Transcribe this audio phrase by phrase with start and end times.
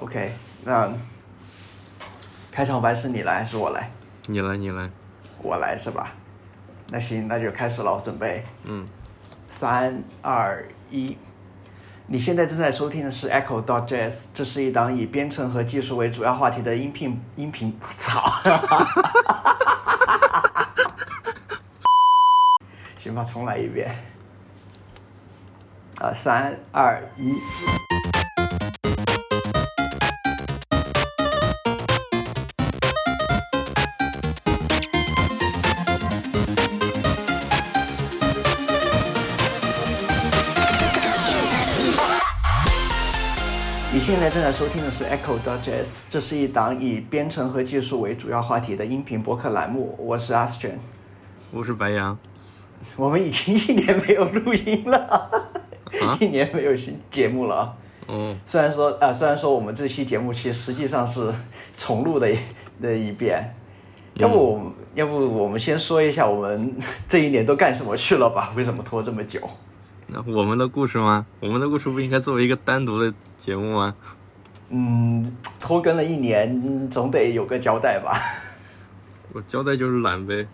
[0.00, 0.32] OK，
[0.64, 0.92] 那
[2.50, 3.90] 开场白是你来还是我来？
[4.26, 4.90] 你来，你来。
[5.40, 6.12] 我来是吧？
[6.88, 8.44] 那行，那就开始了，准备。
[8.64, 8.86] 嗯。
[9.50, 11.16] 三二一，
[12.06, 17.78] 你现在正在收听的是 Echo dot Jazz，这是一档以编程和技术为主要话题的音频音频。
[17.96, 18.20] 操！
[22.98, 23.94] 行吧，重来一遍。
[26.00, 27.38] 啊，三二一。
[44.34, 49.94] 正在收听的是 Echo Jazz，这是一档以编程和技术为主要话题的音频博客栏目。
[49.96, 50.72] 我是 Astron，
[51.52, 52.18] 我是白羊。
[52.96, 55.30] 我们已经一年没有录音了，
[56.18, 57.76] 一年没有新节目了。
[58.08, 61.32] 嗯，虽然说啊，虽然说我们这期节目其实实际上是
[61.72, 62.28] 重录的
[62.82, 63.54] 的一遍。
[64.14, 68.52] 要不我们，要不我们先说一下我们 这一年都干什么去了吧？
[68.56, 69.38] 为什么拖这么久？
[70.08, 71.24] 那我们的故事吗？
[71.38, 73.94] 我们的故事不应该作为一个单独的节目吗？
[74.76, 78.20] 嗯，拖更了一年，总得有个交代吧。
[79.32, 80.44] 我交代就是懒呗。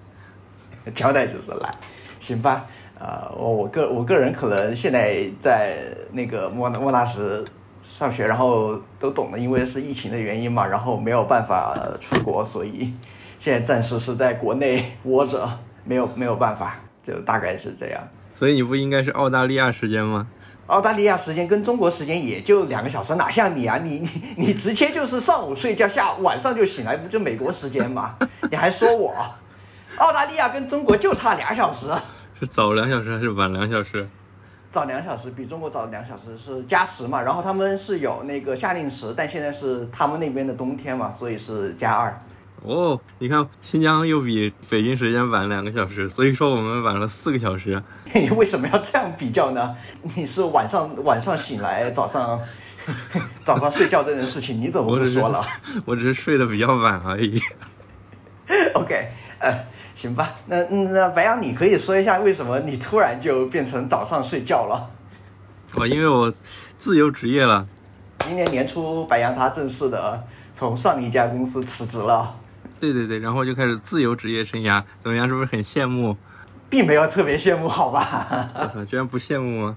[0.95, 1.73] 交代就是懒，
[2.19, 2.67] 行吧？
[2.98, 5.79] 呃，我我个我个人可能现在在
[6.13, 7.43] 那个莫莫纳什
[7.83, 12.93] 上学，然后都懂了，因为是疫情的原因嘛，然后没有办法出国，所以
[13.39, 15.48] 现在暂时是在国内窝着，
[15.85, 18.07] 没有没有办法，就大概是这样。
[18.35, 20.27] 所以你不应该是澳大利亚时间吗？
[20.71, 23.77] 澳大利亚时间跟中国时间也就两个小时，哪像你啊？
[23.79, 28.17] 你你你直接就是上午睡觉，下晚上就醒来，不就美国时间吗？
[28.51, 29.13] 你还说我？
[29.98, 31.89] 澳大利亚跟中国就差俩小时，
[32.39, 34.09] 是早两小时还是晚两小时？
[34.71, 37.21] 早两小时，比中国早两小时，是加时嘛？
[37.21, 42.17] 然后他们是有那个夏令时，但现在是他们那边的冬天嘛，所以是加二。
[42.62, 47.83] 哦，你看新疆又比北京时间晚两个小时，所以说我们晚了四个小时。
[48.12, 49.74] 你 为什么要这样比较呢？
[50.14, 52.39] 你是晚上晚上醒来，早上
[53.42, 55.42] 早上睡觉这件事情，你怎么不说了？
[55.86, 57.40] 我只是 睡得比较晚而已。
[58.74, 59.08] OK，
[59.39, 59.64] 呃，
[59.95, 64.90] 行吧，那那白羊，你可以说一下为什么你突然就变成早上睡觉了？
[65.77, 66.30] 哦，因为我
[66.77, 67.67] 自由职业了。
[68.27, 72.36] 今年年初，白羊他正式的从上一家公司辞职了。
[72.80, 75.29] 对对对，然后就开始自由职业生涯，怎么样？
[75.29, 76.17] 是不是很羡慕？
[76.70, 78.48] 并没有特别羡慕，好吧？
[78.55, 79.77] 我操，居然不羡慕吗？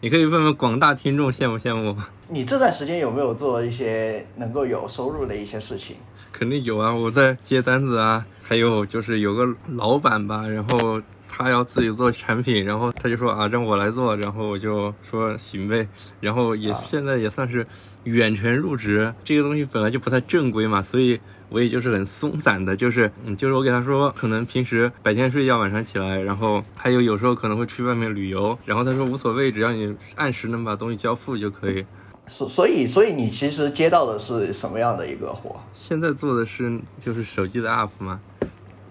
[0.00, 1.94] 你可以问问广大听众羡不羡慕？
[2.28, 5.96] 你这段时间有没有做一些能够有收入的一些事情？
[6.32, 15.86] 肯定有啊，我在接单子啊，还有就是有个老板吧，然后他要自己做产品，然后他就说啊让我来做，然后我就说行呗，
[16.20, 17.66] 然后也现在也算是
[18.04, 31.84] 远程入职，这个东西本来就不太正规嘛，所以我也就是很松散的，就是嗯，就是我给他说，可能平时白天睡觉，晚上起来，然后还有有时候可能会去外面旅游，然后他说无所谓，只要你按时能把东西交付就可以。
[32.26, 35.60] 所所以所以你其实接到的是什么样的一个活？
[35.72, 38.20] 现在做的是就是手机的 app 吗？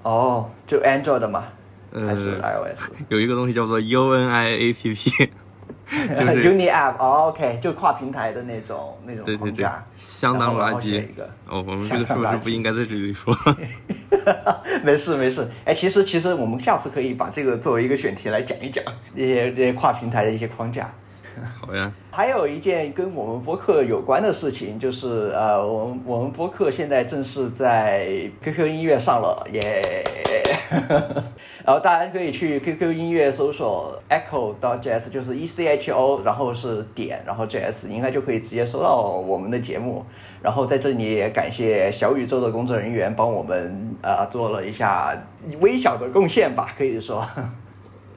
[0.04, 1.48] 哦，就 Android 嘛，呃
[1.94, 2.92] 还是 iOS？
[3.10, 5.30] 有一个东西叫做 UNI APP，
[5.90, 11.30] 就是 Uni App，哦，OK，就跨平台的那种那种框架，，相当垃圾一个。
[11.48, 13.36] 哦，我们这个是不是不应该在这里说？
[14.84, 18.84] 没事没事，哎，其实其实我们下次可以把这个作为一个选题来讲一讲，
[19.16, 20.90] 这些这些跨平台的一些框架。
[21.60, 30.04] 好呀，还有一件跟我们播客有关的事情，就是呃，我们我们播客现在正式在 QQ 音乐上了，耶！
[31.66, 40.06] 然后大家可以去 QQ 音乐搜索 Echo 到 Jazz，就是 E C H O，然后是点，然后 Jazz，应该就可以直接收到我们的节目。
[40.42, 45.18] 然后在这里也感谢小宇宙的工作人员帮我们呃做了一下
[45.60, 47.26] 微小的贡献吧，可以说。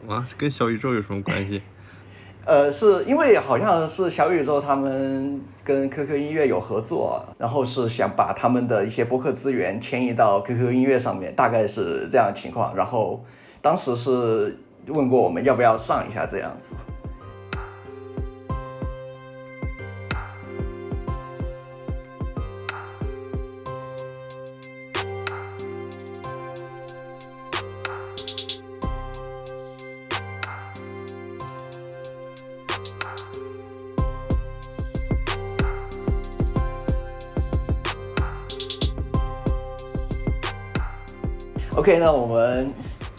[0.06, 1.62] 哇，跟小宇宙有什么关系？
[2.44, 12.74] 呃，是因为好像是小宇宙他们跟 QQ 音乐有合作，然后是想把他们的一些播客资源迁移到 QQ 音乐上面，大概是这样情况。
[12.74, 13.22] 然后
[13.60, 14.58] 当时是
[14.88, 16.74] 问过我们要不要上一下这样子。
[41.82, 42.72] OK，那我们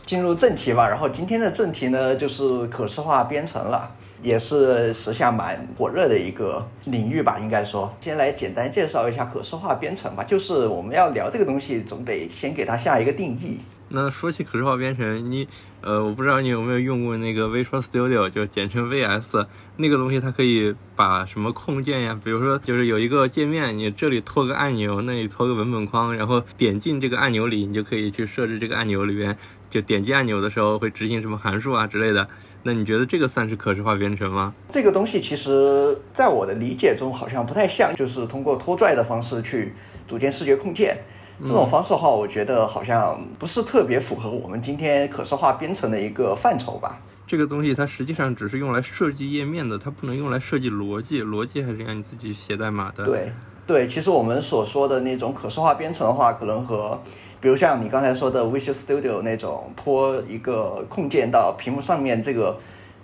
[0.05, 0.87] 进入正题吧。
[0.87, 3.91] 然后今天的正题呢，就是可视化编程了。
[4.21, 7.93] 也是时下蛮火热的一个领域吧，应该说。
[7.99, 13.59] 先来简单介绍一下可视化编程吧，就是我们要聊这个东西，总得先给它下一个定义。
[13.95, 15.47] 那说起可视化编程，你
[15.81, 19.45] 呃，我不知道你有没有用过那个 Visual Studio，就简称 VS，
[19.77, 29.37] 那个东西它可以把什么控件呀，比如说就是有一个界面，你这里拖个按钮，那里拖个文本框，然后点进这个按钮里，你就可以去设置这个按钮里边，
[29.69, 32.27] 就点击按钮的时候会执行什么函数啊之类的。
[32.63, 34.55] 那你觉得这个算是可视化编程吗？
[34.69, 39.71] 这个东西其实在我的理解中好像不太像，就是通过拖拽的方式去
[40.07, 40.97] 组建视觉控件。
[41.41, 47.01] 这种方式的话，我觉得好像不是特别符合我们今天可视化编程的一个范畴吧。
[47.25, 53.05] 这个东西它实际上只是用来设计页面的，它不能用来设计逻辑，逻辑还是让你自己写代码的。
[53.05, 53.31] 对
[53.65, 57.01] 对，其实我们所说的那种可视化编程的话，可能和
[57.41, 62.57] 比如像你刚才说的 Visual Studio 那种拖一个控件到屏幕上面这个，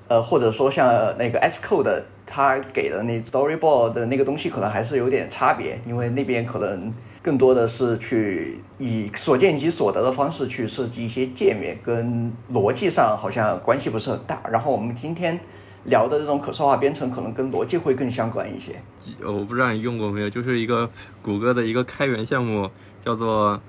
[0.07, 0.87] 呃，或者说像
[1.17, 6.93] 那个 Xcode 它给的那 Storyboard 的那个东西，可能还是有点差别，因为那边可能。
[7.21, 14.42] 更多的是去以所见即所得的方式去设计一些界面，跟逻辑上好像关系不是很大。
[14.50, 15.39] 然后我们今天
[15.83, 18.81] 聊的这种可视化编程，可能跟逻辑会更相关一些。
[19.21, 20.89] 我不知道你用过没有，就是一个
[21.21, 22.69] 谷歌的一个开源项目，
[23.04, 23.62] 叫做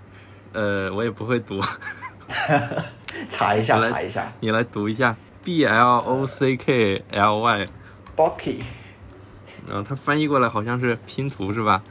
[0.52, 1.60] 呃，我也不会读，
[3.28, 8.56] 查一下，查一下，你来读一下，B L O C K L Y，Blocky，
[9.68, 11.82] 然后它翻译过来好像是拼图是吧？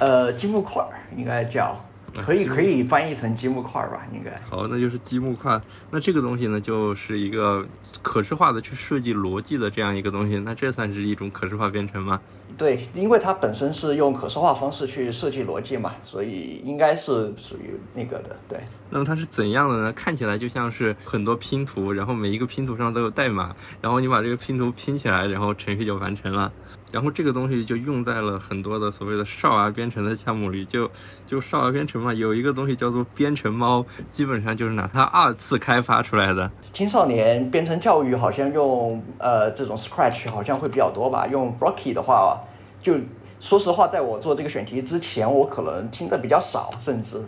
[0.00, 0.84] 呃，积木块
[1.16, 1.78] 应该叫，
[2.24, 4.06] 可以可以翻译成积木块吧？
[4.12, 4.30] 应该。
[4.48, 5.60] 好，那就是积木块。
[5.90, 7.64] 那这个东西呢，就是一个
[8.02, 10.38] 可视化的去设计逻辑的这样一个东西。
[10.40, 12.20] 那这算是一种可视化编程吗？
[12.56, 18.36] 对，因为它本身是用可视化方式去设计逻辑嘛，所以应该是属于那个的。
[18.48, 18.58] 对。
[18.92, 19.92] 那么它是怎样的呢？
[19.92, 26.50] 看起来就像是很多拼图，然后每一个拼图上都有代码，然后你把这个拼图拼起来，然后程序就完成了。
[26.90, 30.90] 然后这个东西就用在了很多的所谓的少儿编程的项目里，就
[31.24, 36.50] 就少儿编程嘛，有一个东西叫做编程猫，基本上就是拿它二次开发出来的。
[36.72, 42.40] 青少年编程教育好像用呃这种 Scratch 好像会比较多吧，用 Blocky 的话，
[42.82, 42.94] 就
[43.38, 47.22] 说实话，在我做这个选题之前，我可能听的比较少，甚至。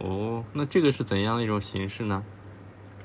[0.00, 2.22] 哦，那这个是怎样的一种形式呢？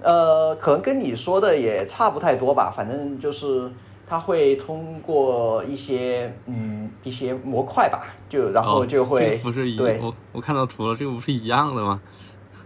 [0.01, 3.72] 呃，可能跟你说的也差不太多吧，反正就是。
[4.07, 12.00] 它会通过一些嗯一些模块吧，就然后就会不是一对，我我看到图了，这个不是一样的吗？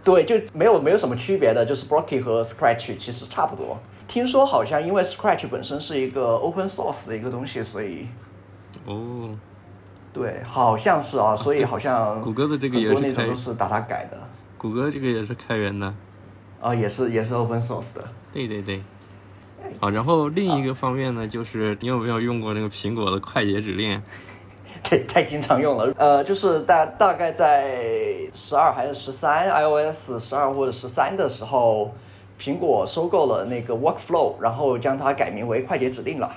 [0.04, 3.78] 对，就没有没有什么区别的，就是 Blocky 和 Scratch 其实差不多。
[4.06, 8.06] 听说好像因为 Scratch 本身是一个 Open Source 的一个东西，所以
[8.86, 9.30] 哦，
[10.12, 14.16] 对，好像是啊，所以好像谷歌的这个也是那种都是打它改的。
[14.58, 15.94] 谷歌这个也是开源的，
[16.60, 18.04] 啊，也是也是 Open Source 的。
[18.32, 18.82] 对对对。
[19.78, 24.02] 好，然后另一个方面呢，就是你有没有用过那个苹果的快捷指令？
[24.82, 25.92] 太太经常用了。
[25.98, 31.92] 呃，就是大大概在十二还是十三 iOS 十二或者十三的时候，
[32.40, 36.32] 苹果收购了那个 Workflow，然后将它改名为快捷指令了。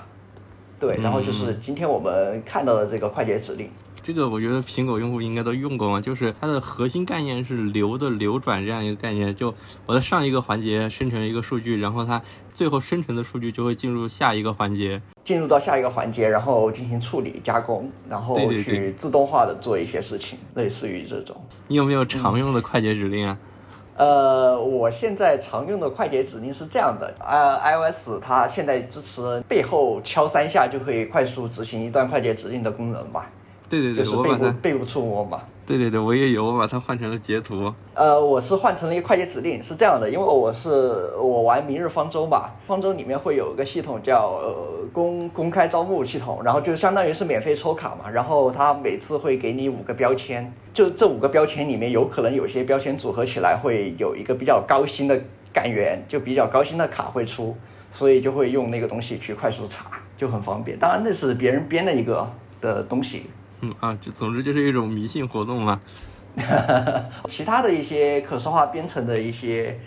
[0.84, 3.70] 对，然后就是今天我们看到的这个快捷指令。
[4.02, 9.34] 这个我觉得苹果用户应该都用过嘛，就是它的核心概念是流的流转这样一个概念。
[9.34, 9.54] 就
[9.86, 12.20] 我在上一个环节生成一个数据，然后它
[12.52, 21.34] 最后生成的数据就会进入下一个环节，进入到下一个环节，然后进行处理加工，然后去自动化的做一些事情，类似于这种。
[21.68, 23.38] 你有没有常用的快捷指令啊？
[23.96, 33.30] 呃，我现在常用的快捷指令是这样的，呃，iOS 它现在支持背后敲三下就可以快速执行一段快捷指令的功能吧。
[33.68, 35.40] 对对对，就是背部背部触摸嘛。
[35.66, 37.72] 对对对，我也有，我把它换成了截图。
[37.94, 40.68] 呃，我是换成了一个快捷指令，是这样的，因为我是
[41.16, 44.54] 我玩《明日方舟》吧，方舟里面会有一个系统叫呃
[44.92, 55.18] 公公开招募系统，然后就相当于是免费抽卡嘛，然后它每次会给你五个标签，就这五个标签里面有可能有些标签组合起来会有一个比较高薪的
[55.50, 57.56] 感源，就比较高薪的卡会出，
[57.90, 60.78] 所以就会用那个东西去快速查，就很方便。
[60.78, 62.28] 当然那是别人编的一个
[62.60, 63.30] 的东西。
[63.80, 65.80] 啊，就总之就是一种迷信活动嘛。
[67.28, 69.78] 其他的一些可视化编程的一些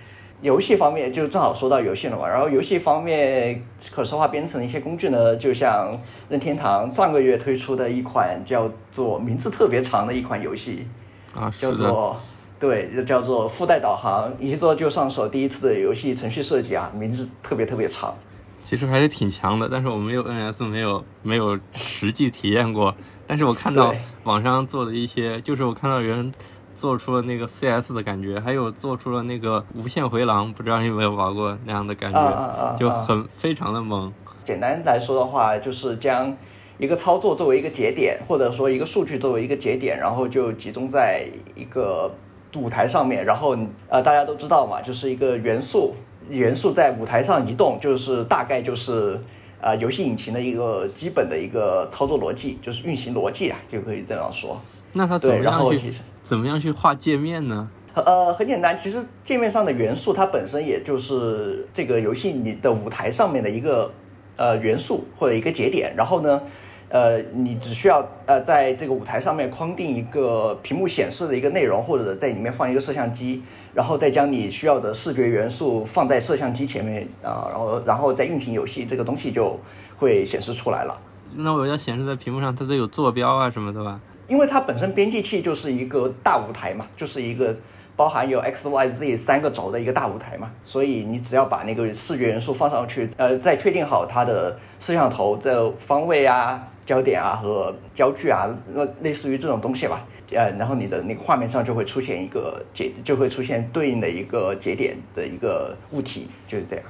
[0.42, 2.28] 游戏方面，就正好说到游戏了嘛。
[2.28, 5.92] 然后游戏方面可视化编程的一些工具呢，就像
[6.30, 10.88] 任天堂上个月推出的一款叫做名字特别长的一款游戏
[11.36, 12.16] 啊，叫做
[12.60, 18.16] 对，就叫做附带导航，一做就上手第一次的游戏程序设计啊，名字特别特别长。
[18.62, 22.94] 其实还是挺强的，但是我没有 NS，没有没有实际体验过。
[23.26, 26.34] 但是我看到网上做的一些，就是我看到人
[26.76, 34.14] 做出了那个 CS 的感觉，还有做出了那个无限回廊，不知道你有没有玩过那样的感觉，就很非常的猛。
[34.44, 36.36] 简单来说的话，就是将
[36.78, 42.10] 一个操作作为一个节点，或者说一个数据作为一个节点，然后就集中在一个
[42.56, 43.26] 舞台上面。
[43.26, 43.58] 然后
[43.90, 45.94] 呃，大家都知道嘛，就是一个元素，
[46.30, 49.20] 元素在舞台上移动，就是大概就是
[49.62, 54.60] 呃游戏引擎的一个基本的一个操作逻辑，就是运行逻辑啊，就可以这样说。
[54.94, 57.70] 那它怎么样去后怎么样去画界面呢？
[57.94, 63.92] 呃，很简单，其实界面上的元素它本身也就是这个游戏你的舞台上面的一个
[64.36, 66.42] 呃元素或者一个节点，然后呢，
[66.90, 79.60] 呃，你只需要呃在这个舞台上面框定一个屏幕显示的一个内容，或者在里面放一个摄像机，然后再将你需要的视觉元素放在摄像机前面啊、然后然后再运行游戏，这个东西就
[79.98, 80.98] 会显示出来了。
[81.36, 84.00] 那我要显示在屏幕上，它都有坐标啊什么的吧？
[84.28, 87.56] 因为它本身编辑器就是一个大舞台嘛，就是一个
[87.96, 106.86] 包含有 x、y、z 三个轴的一个大舞台嘛，所以你只要把那个视觉元素放上去，呃，再确定好它的摄像头的方位啊、焦点啊和焦距啊，那类似于这种东西吧，呃，然后你的那个画面上就会出现一个节，就会出现对应的一个节点的一个物体，就是这样。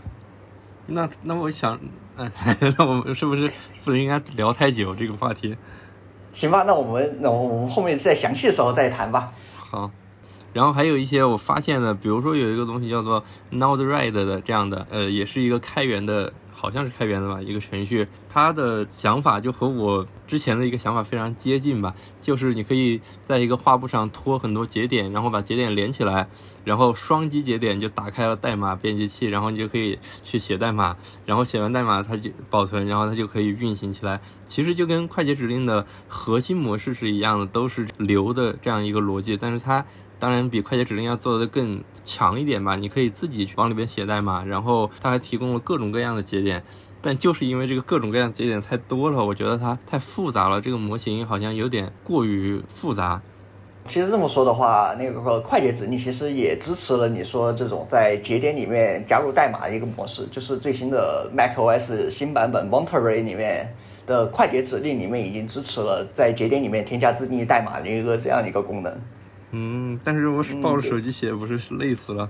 [0.86, 1.80] 那那我想，
[2.16, 2.32] 嗯，
[2.78, 3.52] 那我们是不是
[3.84, 5.58] 不应该聊太久这个话题？
[6.32, 9.32] 行吧，那我们那我们后面再详细的时候再谈吧。
[9.56, 9.90] 好，
[10.58, 18.08] 然后还有一些我发现的，比如说有一个东西叫做 Node-RED 的这样的，呃，也是一个开源的，好像是开源的吧，一个程序。
[18.28, 26.28] 它的想法就和我之前的一个想法非常接近吧，就是你可以在一个画布上拖很多节点，然后把节点连起来，
[26.64, 30.98] 然后双击节点就打开了代码编辑器，然后你就可以去写代码，
[31.28, 34.20] 然后写完代码它就保存，然后它就可以运行起来。
[34.48, 39.86] 其实就跟快捷指令的核心模式是一样的，都是流的这样一个逻辑，但是它
[40.20, 42.76] 当然比快捷指令要做的更强一点吧。
[42.76, 46.64] 你可以自己去往里边写代码，然后它还提供了各种各样的节点。
[47.00, 53.22] 但就是因为这个各种各样的节点太多了，我觉得它太复杂了，这个模型好像有点过于复杂。
[53.86, 63.74] 其实这么说的话，那个快捷指令其实也支持了你说这种在节点里面加入代码的一个模式，就是最新的 macOS 新版本 Monterey 里面
[64.06, 68.92] 的快捷指令里面已经支持了在节点里面添加自定义代码的一个这样的一个功能。
[69.52, 72.30] 嗯，但是我是抱着手机写，不是累死了。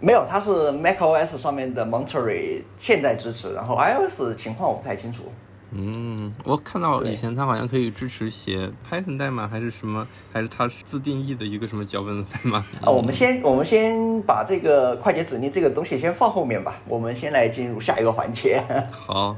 [0.00, 5.24] 没有，它是 macOS 上面的 Monterey 现在支持，然后 iOS 情况我不太清楚。
[5.72, 12.58] 嗯，我看到以前它好像可以支持写 Python 代码，还是什么，还是它是自定义的一个什么脚本的代码。
[12.80, 18.60] 啊，我们先我们先把这个快捷指令这个东西先放后面吧，我们先来进入下一个环节。
[18.90, 19.36] 好，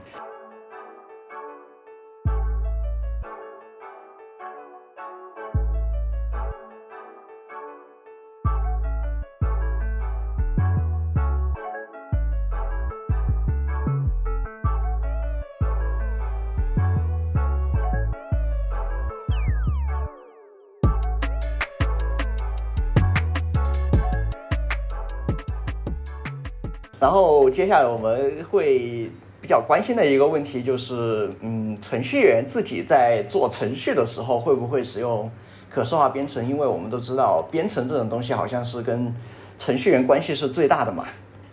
[27.02, 35.28] 然后接下来我们会比较关心的一个问题就是，嗯，程序员自己在做程序的时候会不会使用
[35.68, 36.48] 可视化编程？
[36.48, 39.12] 因为我们都知道编程这种东西好像是跟
[39.58, 41.04] 程序员关系是最大的嘛。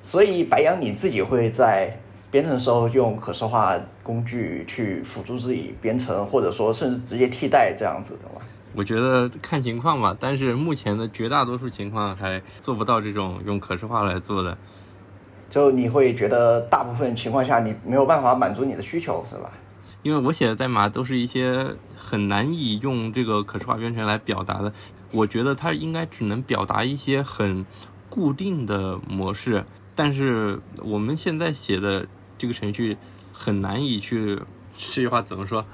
[0.04, 1.98] 所以白羊你自己会在
[2.30, 8.46] 编程的时候用可视化工具去辅助自己编程，或者说甚至直接替代这样子的吗？
[8.76, 14.56] 我觉得看情况吧，但是目前的绝大多数情况还做不到这种用可视化来做的。
[15.50, 19.50] 就你会觉得大部分情况下你没有办法满足你的需求，是吧？
[20.02, 24.72] 因为我写的代码都是一些很难以用这个可视化编程来表达的，
[25.12, 27.66] 我觉得它应该只能表达一些很
[28.10, 32.96] 固定的模式，但是我们现在写的这个程序
[33.34, 34.36] 很难以去
[34.78, 35.66] 这句话怎么说？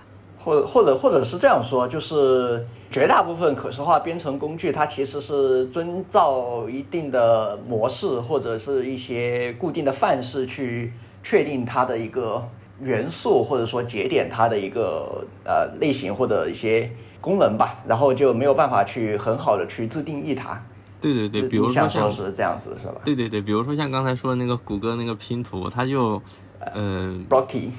[0.45, 12.47] 或者或者或者是这样说，就是绝大部分可视化编程工具，它其实是遵照一定的模式或者是一些固定的范式去确定它的一个
[12.79, 20.63] 元素或者说节点它的一个呃类型或者一些功能吧，然后就没有办法去很好的去自定义它。
[21.01, 26.21] 对对对，比如说像说是这样子是吧对对对，比如说像刚才说的那个谷歌那个拼图，它就，
[26.59, 27.69] 呃，？Blocky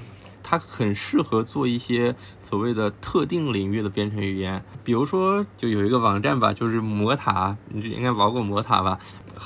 [0.49, 8.97] 它很适合做一些所谓的特定领域的编程语言，比如说就有一个网站吧，就是魔塔，你应该玩过魔塔吧？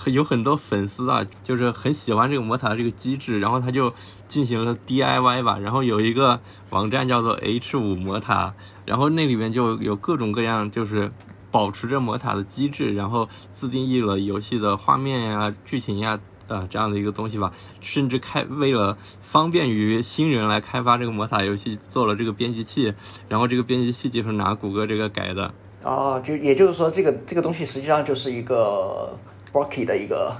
[0.05, 3.91] 有很多粉丝啊，就是很喜欢这个魔塔的这个机制，然后他就
[4.29, 6.39] 进行了 DIY 吧，然后有一个
[6.69, 8.53] 网站叫做 H 五魔塔，
[8.85, 11.11] 然后那里面就有各种各样就是。
[11.53, 16.17] 保持着魔塔的机制，然后自定义了游戏的画面呀、剧情呀，
[16.51, 22.93] 呃这样的一个东西吧，甚至开为了方便于新人来开发这个魔塔游戏，做了这个编辑器，
[23.29, 25.55] 然后这个编辑器就是拿谷歌这个改的。
[25.83, 29.17] 哦，就也就是说，这个这个东西实际上就是一个
[29.53, 30.37] Blocky 的一个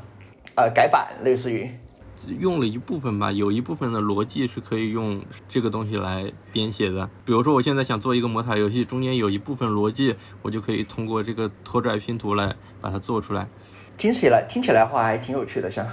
[0.57, 1.71] 呃改版，类似于。
[2.39, 7.09] 用了一部分吧，有一部分的逻辑是可以用这个东西来编写的。
[7.25, 13.49] 比如说，我现在想做一个魔塔游戏，中间有一部分逻辑，我就可以通过这个拖拽拼图来把它做出来。
[14.01, 15.87] 听起来听起来话还挺有趣的，像，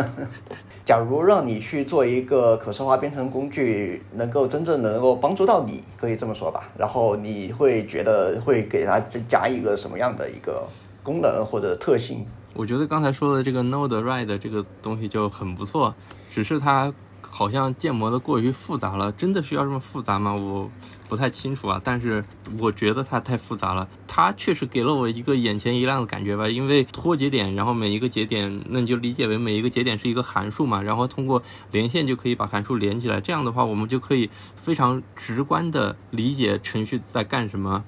[0.82, 6.72] 假如让你去做一个可视化编程工具，能够真正能够帮助到你，可以这么说吧。
[6.78, 8.98] 然后你会觉得会给它
[9.28, 10.66] 加一个什么样的一个
[11.02, 12.24] 功能或者特性？
[12.54, 15.94] 我觉得刚才说的这个 Node Ride 这个东西就很不错，
[16.32, 16.90] 只是它
[17.36, 19.10] 好像建模的过于复杂了。
[19.10, 20.32] 真的需要这么复杂吗？
[20.32, 20.70] 我
[21.08, 21.80] 不太清楚啊。
[21.82, 22.24] 但是
[22.60, 23.88] 我觉得它太复杂了。
[24.06, 33.20] 它确实给了我一个眼前一亮的感觉吧，因为拖节点，然后每一个节点，那你就理解为每一个节点是一个函数嘛，然后通过连线就可以把函数连起来。
[33.20, 37.82] 这样的话，我们就可以非常直观的理解程序在干什么。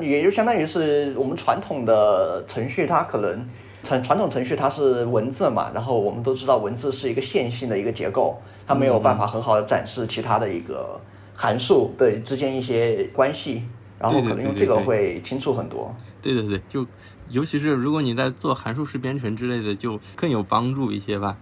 [0.00, 3.46] 也就相当于是我们传统的程序，它可能。
[3.84, 11.00] 传传统程序它是文字嘛，然后我们都知道文字是一个线性的一个结构，它没有办法很好的展示其他的一个
[11.34, 13.62] 函数的之间一些关系，
[13.98, 15.94] 然后可能用这个会清楚很多。
[16.20, 16.86] 对对对，就
[17.30, 21.36] 尤其是如果你在做函数式编程之类的，就更有帮助一些吧。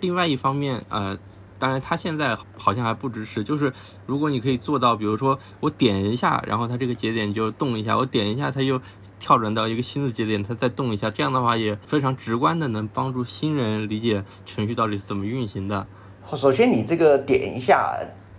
[0.00, 1.18] 另外一方面，呃。
[1.58, 3.42] 当然，它现在好像还不支持。
[3.42, 3.72] 就是
[4.04, 8.78] 如果你可以做到，比如说我点一下，然后它这个节点就动一下；我点一下，它就
[9.18, 11.10] 跳转到一个新的节点，它再动一下。
[11.10, 15.86] 这样的话也非常直观的能帮助新人理解程序到底是怎么运行的。
[16.34, 17.98] 首先，你这个点一下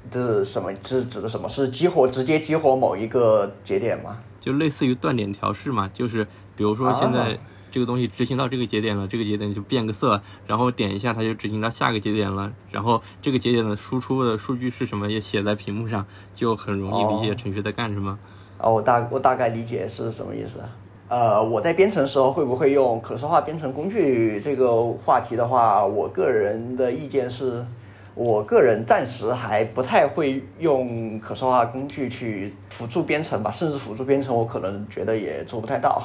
[0.10, 1.48] 这什么是指的什么？
[1.48, 4.18] 是激活直接激活某一个节点吗？
[4.40, 5.90] 就类似于断点调试嘛。
[5.94, 6.26] 就是
[6.56, 7.38] 比如说现在。
[7.70, 16.04] 这个东西执行到这个节点了，这个节点就变个色，然后点一下它就执行到下个节点了，然后这个节点的输出的数据是什么也写在屏幕上，
[16.34, 18.18] 就很容易理解程序在干什么。
[18.58, 20.62] 哦，我大我大概理解是什么意思。
[21.10, 27.66] 呃，我在编程的时候会不会用可视化编程工具这个话题的话，我个人的意见是，
[28.14, 36.04] 我个人暂时还不太会用可视化工具去辅助编程吧，甚至辅助编程我可能觉得也做不太到。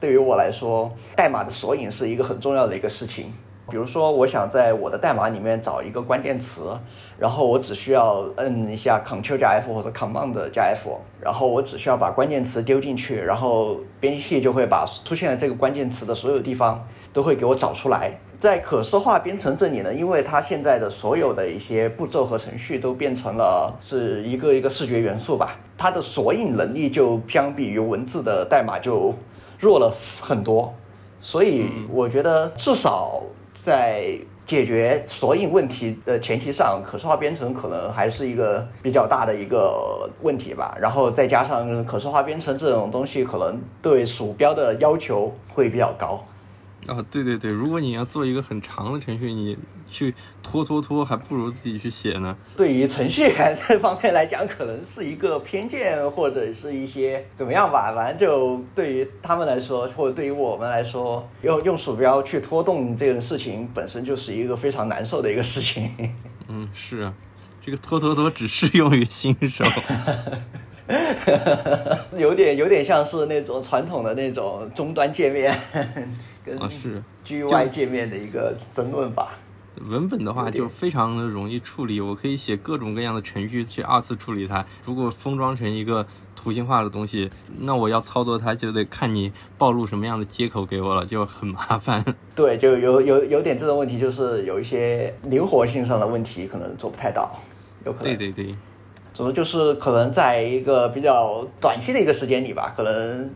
[0.00, 3.30] 对于我来说，代码的索引是一个很重要的一个事情。
[3.70, 6.76] 比如说，我想在我的代码里面找一个关键词，
[7.22, 18.18] 然后我只需要摁一下 Ctrl 加 F 或者 Command 加 F，然后我只需要把关键词丢进去，然后编辑器就会把出现的这个关键词的所有地方都会给我找出来。
[18.36, 29.14] 在可视化编程这里呢，因为它现在的所有的一些步骤和程序都变成了是一个一个视觉元素吧，它的索引能力就相比于文字的代码就。
[29.60, 30.74] 弱了很多，
[31.20, 33.22] 所以我觉得至少
[33.54, 40.76] 在解决索引问题的前提上，可视化编程可能还是一个比较大的一个问题吧。
[40.80, 46.22] 然后再加上可视化编程这种东西，可能对鼠标的要求会比较高。
[46.88, 49.56] 哦，对对对，如果你要做一个很长的程序，你
[49.88, 52.36] 去拖拖拖，还不如自己去写呢。
[52.56, 57.92] 对于程序员这方面来讲，可能是一个偏见，或者是一些怎么样吧。
[57.94, 65.88] 反正就对于他们来说，或者对于我们来说，用用鼠标去拖动这个事情，本身就是一个非常难受的一个事情。
[66.48, 67.14] 嗯，是啊，
[67.64, 69.64] 这个拖拖拖只适用于新手。
[72.18, 75.56] 有点有点像是那种传统的那种终端界面。
[76.44, 79.38] 跟是 GUI 界面的一个争论吧。
[79.88, 84.64] 文本的话就非常的容易处理，我可以写各种各样的程序去二次处理它。
[84.84, 92.04] 如果封装成一个图形化的东西，那我要操作它就得看你暴露什么样的接口给我了，就很麻烦。
[92.36, 97.34] 对，就有有有点这种问题，就是有一些灵活性上的问题，可能做不太到，
[97.86, 98.14] 有可能。
[98.14, 98.54] 对对对，
[99.14, 103.30] 总之就是可能在一个比较短期的一个时间里吧，可能。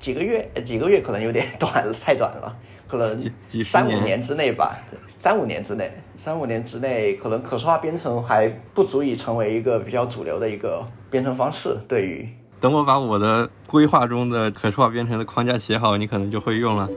[0.00, 2.56] 几个月，几个月可能有点短了，太短了，
[2.88, 3.16] 可能
[3.64, 4.74] 三五年之内吧，
[5.18, 11.76] 三五年之内，三五年之内，可能可视化编程还不足以成为一个比较主流的一个编程方式。
[11.86, 12.26] 对于，
[12.58, 16.88] 等我把我的规划中的可视化编程的框架写好，你可能就会用了。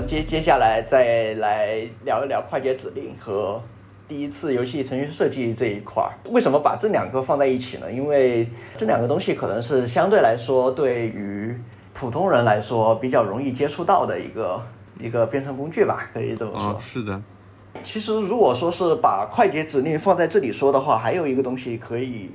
[0.00, 3.62] 接接下来再来聊一聊快捷指令和
[4.06, 6.12] 第一次游戏程序设计这一块儿。
[6.30, 7.90] 为什么把这两个放在一起呢？
[7.90, 11.58] 因为这两个东西可能是相对来说对于
[11.92, 14.62] 普通人来说比较容易接触到的一个
[14.98, 16.80] 一个编程工具吧，可以这么说。
[16.80, 17.20] 是的，
[17.82, 22.30] 其实如果说是把快捷指令放在这里说的话，还有一个东西可以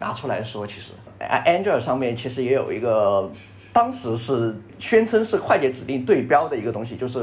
[0.00, 0.66] 拿出来说。
[0.66, 3.30] 其实，Android 上面其实也有一个，
[3.78, 7.20] 当时是宣称是快捷指令对标的一个东西，就是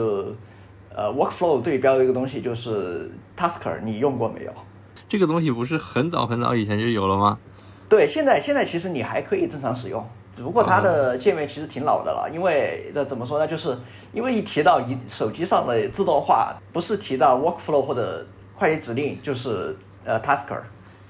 [0.95, 3.81] 呃 Workflow 对标的一个东西，就是 Tasker。
[3.83, 4.53] 你用过没有？
[5.09, 7.37] 这个东西不是很早很早以前就有了吗？
[7.89, 10.01] 对，现在现在其实你还可以正常使用。
[10.33, 13.45] 只不过它的界面其实挺老的了，因为这怎么说呢？
[13.45, 13.77] 就是
[14.13, 20.61] 因为一提到一手机上的自动化，不是提到 workflow 或者快捷指令，就是呃 tasker。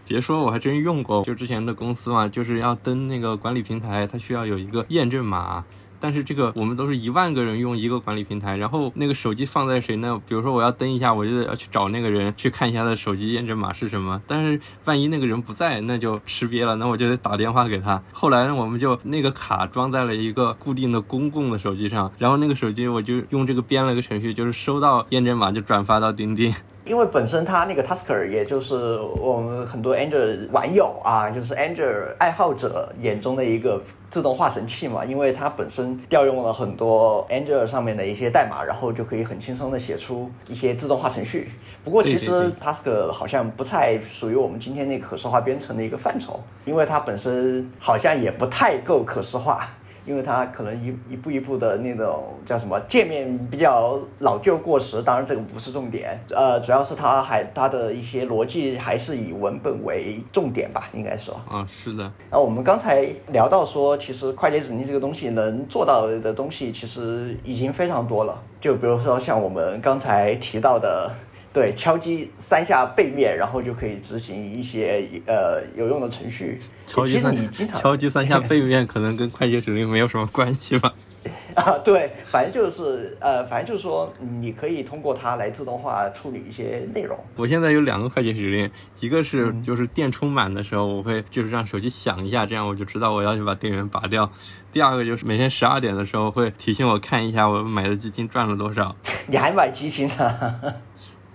[0.07, 5.63] 别说，我还真用过，就之前的公司嘛，就是要登那个管理平台，它需要有一个验证码。
[5.97, 10.21] 但是这个我们都是一万个人用一个管理平台，然后那个手机放在谁呢？
[10.27, 14.21] 比如说我要登一下，我就得要去找那个人去看一下他的手机验证码是什么。
[14.27, 17.99] 但是万一那个人不在，那就吃瘪了，那我就得打电话给他。
[18.11, 26.53] 后来呢，我们就那个卡装在了一个固定的公共的手机上，然后那个手机我就用这个编了个程序，就是收到验证码就转发到钉钉。
[26.85, 35.03] 因为本身它那个 Tasker 也就是我们很多 Android 网友啊，就是 Android 爱好者眼中的一个自动化神器嘛。
[35.03, 41.49] 因为它本身调用了很多 Android 上面的一些代码，然后就可以很轻松的写出一些自动化程序。
[41.83, 49.67] 不过其实 Tasker 好像不太属于我们今天那可视化编程的一个范畴，因为它本身好像也不太够可视化。
[50.05, 61.33] 因为它可能一一步一步的那种叫什么界面比较老旧过时，当然这个不是重点，呃，主要是它还它的一些逻辑还是以文本为重点吧，应该说。
[61.49, 62.11] 啊，是的。
[62.29, 68.41] 那我们刚才聊到说，其实快捷指令这个东西能做到的东西，其实已经非常多了。
[68.61, 71.11] 就比如说像我们刚才提到的。
[71.55, 76.59] 对，敲击三下背面，然后就可以执行一些呃有用的程序。
[76.85, 77.33] 敲击三，
[77.65, 80.93] 敲击三下背面可能跟快捷指令没有什么关系吧？
[81.55, 87.17] 啊，对，反正就是呃，反正就是说，你可以通过它来自动化处理一些内容。
[87.37, 94.29] 我现在有两个快捷指令，一个是就是电充满的时候，我会就是让手机响一下，这样我就知道我要去把电源拔掉。
[94.73, 98.93] 第二个就是每天十二点的时候会提醒我看一下我买的基金赚了多少。
[99.27, 100.61] 你还买基金呢？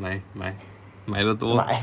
[0.01, 0.57] 买买
[1.05, 1.83] 买的多，买，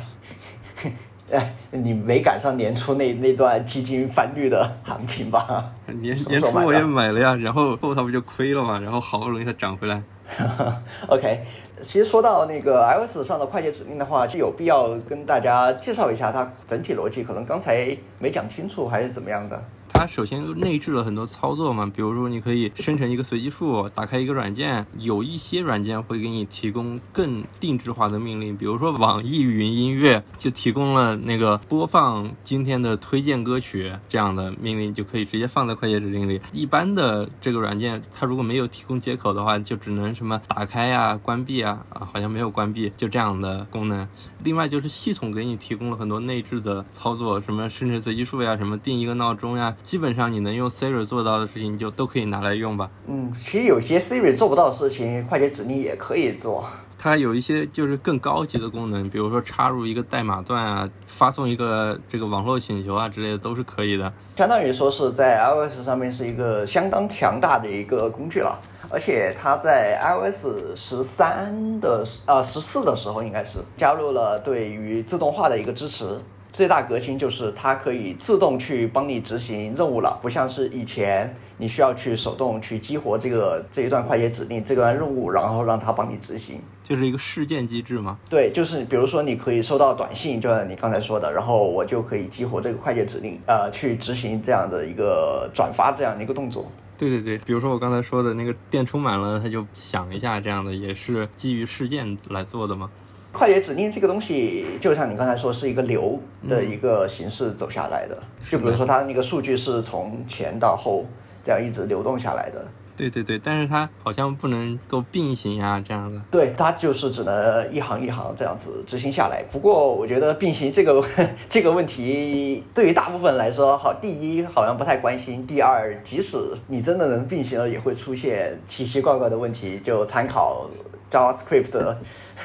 [1.32, 5.72] 哎，你没赶上年初那那段基金翻绿的行情吧？
[6.02, 8.80] 年年初我也买了呀，然后后它不就亏了嘛？
[8.80, 10.02] 然后好不容易它涨回来。
[11.08, 11.44] OK，
[11.84, 19.64] 其实说到那个 iOS 上的快捷指令的话，就有必要跟大家介绍一下它整体逻辑，可能刚才没讲清楚还是怎么样的。
[19.98, 36.40] 它首先内置了很多操作嘛，比如说你可以生成一个随机数，打开一个软件，有一些软件会给你提供更定制化的命令，比如说网易云音乐就提供了那个播放今天的推荐歌曲这样的命令，就可以直接放在快捷指令里。
[36.54, 44.08] 一般的这个软件它如果没有提供接口的话，就只能什么打开呀、关闭啊，啊好像没有关闭，就这样的功能。
[44.44, 49.76] 另外就是系统给你提供了很多内置的操作，什么生成随机数呀，什么定一个闹钟呀。
[49.88, 52.92] 基本上你能用 Siri 做到的事情，就都可以拿来用吧。
[53.08, 56.66] 嗯，其实有些 Siri 做不到的事情，快捷指令也可以做。
[56.98, 64.12] 它有一些就是更高级的功能，比如说插入一个代码段啊，发送一个这个网络请求啊之类的，都是可以的。
[64.36, 76.20] 相当于说是在 iOS 上面是一个相当强大的一个工具了，而且它在 iOS 十三的呃十四的时候，应该是加入了对于自动化的一个支持。
[76.52, 88.18] 最大革新就是它可以自动去帮你执行任务了，不像是以前你需要去手动去激活这个这一段快捷指令这段任务，然后让它帮你执行，就是一个事件机制吗？
[88.30, 96.66] 对，就是比如说你可以收到短信，就像你刚才说的，然后我就可以激活这个快捷指令，呃，去执行这样的一个转发这样的一个动作。
[96.98, 102.90] 对对对，比如说我刚才说的那个电充满了，它就响一下，这样的也是基于事件来做的吗？
[103.38, 106.20] 快捷指令这个东西，就像你刚才说，是一个流
[106.50, 108.18] 的一个形式走下来的。
[108.50, 111.06] 就比如说，它那个数据是从前到后
[111.44, 112.66] 这样一直流动下来的。
[112.98, 116.20] 对对对，但是它好像不能够并行啊，这样的。
[116.32, 119.44] 对，它就是只能一行一行这样子执行下来。
[119.52, 121.02] 不过，我觉得并行这个
[121.48, 129.80] 这个问题，对于大部分来说，好，第一好像不太关心，第二，即使你真的能并行了，也会出现奇奇怪怪的问题。
[129.84, 130.68] 就参考
[131.12, 131.98] JavaScript 的。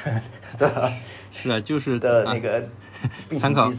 [0.57, 0.69] 对，
[1.31, 2.63] 是啊，就是的那个
[3.39, 3.71] 参考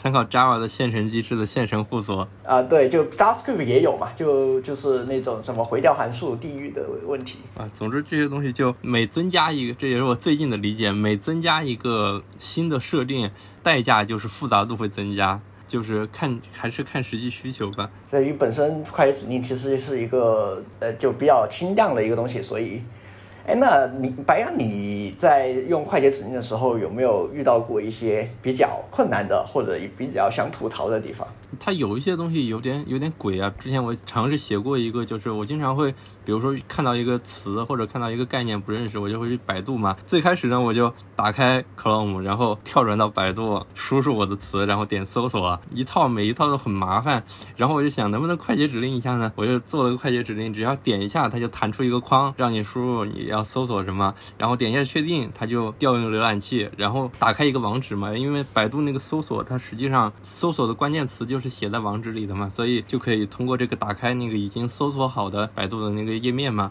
[0.00, 7.70] 参考 Java 的线程机制的线程互锁啊，对，就 JavaScript 也有嘛，就就是那种什么回调函数地域的问题啊。
[7.76, 13.30] 总之这些东西就每增加一个，这也是我最近的理解，每增加一个新的设定，
[13.62, 17.90] 代价就是复杂度会增加，就是看还是看实际需求吧。
[18.06, 22.80] 在于本身快捷指令其实是一个呃就比较轻量的一个东西，所以。
[23.50, 31.26] 哎，那你白羊，你在用快捷指令的时候，有没有遇到过一些比较困难的，或者比较想吐槽的地方？
[31.58, 33.52] 它有一些东西有点有点鬼啊！
[33.58, 35.92] 之前我尝试写过一个，就是我经常会，
[36.30, 39.96] 比如说看到一个词或者看到一个概念不认识，我就会去百度嘛。
[40.06, 47.24] 最开始呢，我就打开 Chrome，然后跳转到百度，输入我的词，然后点搜索，一套每一套都很麻烦。
[47.56, 49.32] 然后我就想，能不能快捷指令一下呢？
[49.34, 58.16] 我就做了个快捷指令，只要点一下，它就弹出一个框，让你输入你要搜索什么，然后点一下确定，它就调用浏览器，然后打开一个网址嘛。
[58.16, 66.70] 因为百度那个搜索，它实际上搜索的关键词就是写在网址里的嘛，所以就可以通过这个打开那个已经搜索好的百度的那个 页面嘛。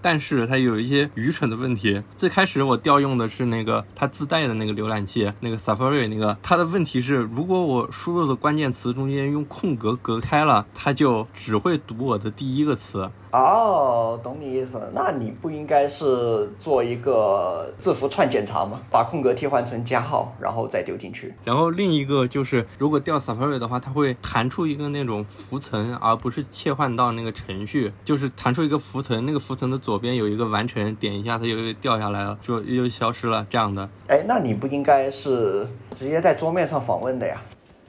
[0.00, 2.00] 但是它有一些愚蠢的问题。
[2.16, 13.10] 最开始我调用的是那个它自带的那个浏览器，那个 Safari 那个，它的问题是，如果我输入的关键词中间用空格隔开了，它就只会读我的第一个词。
[13.30, 14.90] 哦，懂你意思。
[14.94, 18.80] 那你不应该是做一个字符串检查吗？
[18.90, 21.34] 把空格替换成加号，然后再丢进去。
[21.44, 33.88] 然后另一个就是，如果调 Safari 的话，它会弹出一个那种浮层，而不是切换到那个程序，就是弹出一个浮层，那个浮层的左边有一个完成，点一下它就掉下来了，就又消失了这样的。
[34.06, 37.40] 哎，那你不应该是直接在桌面上访问的呀？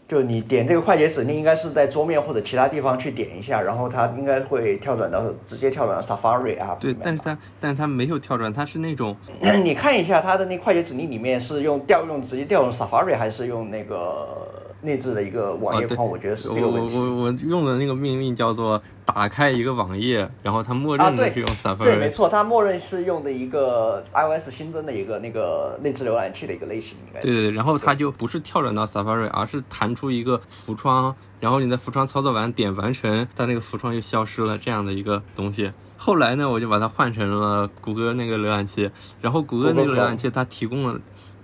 [0.10, 6.80] 就你点这个快捷指令，应该是在桌面或者其他地方去点一下，然后它应该会跳转到直接跳转到 Safari App。
[6.80, 9.16] 对，但是它但是它没有跳转，它是那种，
[9.64, 14.59] 你看一下它的那快捷指令里面是用调用直接调用 Safari 还是用那个？
[14.82, 16.98] 内置的一个网页框，我觉得是这个问题。
[16.98, 21.84] 我我我用的那个命令叫做打开一个网页，然后它默认的是用 Safari。
[21.84, 27.28] 对，没错，它默认是用的一个 iOS 新增的一个那个内置浏览器的一个类型，应该是。
[27.28, 35.72] 对对对，然后它就不是跳转到 Safari，而是弹出一个浮窗，然后你在浮窗操作完点完成，它那个浮窗就消失了，这样的一个东西。
[35.98, 38.90] 后来呢，我就把它换成了谷歌那个浏览器，
[39.20, 40.98] 然后谷歌那个浏览器它提供了。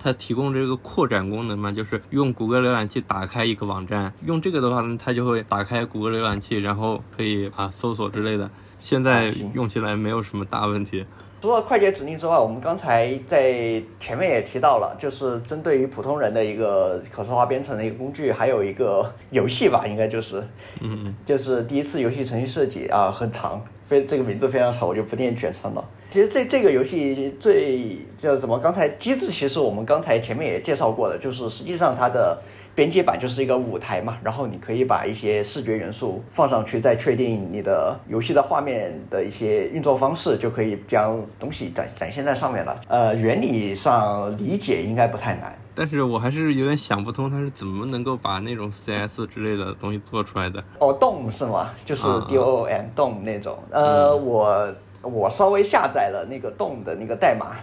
[0.06, 8.48] 它提供这个扩展功能嘛，就是用谷歌浏览器打开一个网站，用这个的话呢，它就会打开谷歌浏览器，然后可以啊搜索之类的。
[8.78, 11.04] 现在用起来没有什么大问题。
[11.42, 20.44] 除了快捷指令之外，我们刚才在前面也提到了，就是针对于普通人的一个可视化编程的一个工具，还有一个游戏吧，应该就是，
[20.82, 23.60] 嗯，就是第一次游戏程序设计啊，很长。
[23.88, 25.84] 非这个名字非常长，我就不念全称了。
[26.12, 28.58] 其实这这个游戏最叫什么？
[28.58, 32.42] 刚才机制其实我们刚才前面也介绍过了，就是实际上它的
[32.76, 42.78] 边界板就是一个舞台嘛，然后你可以把一些视觉元素放上去，再确定你的游戏的画面的一些运作方式，就可以将东西展展现在上面了。
[42.90, 45.58] 呃，原理上理解应该不太难。
[45.74, 50.62] 但是我还是有点想不通，他是怎么能够把那种 CS 之类的东西做出来的？
[50.80, 51.70] 哦，DOM 是吗？
[51.86, 53.58] 就是 DOM DOM 那种。
[53.72, 57.56] 呃，我我稍微下载了那个 DOM 的那个代码。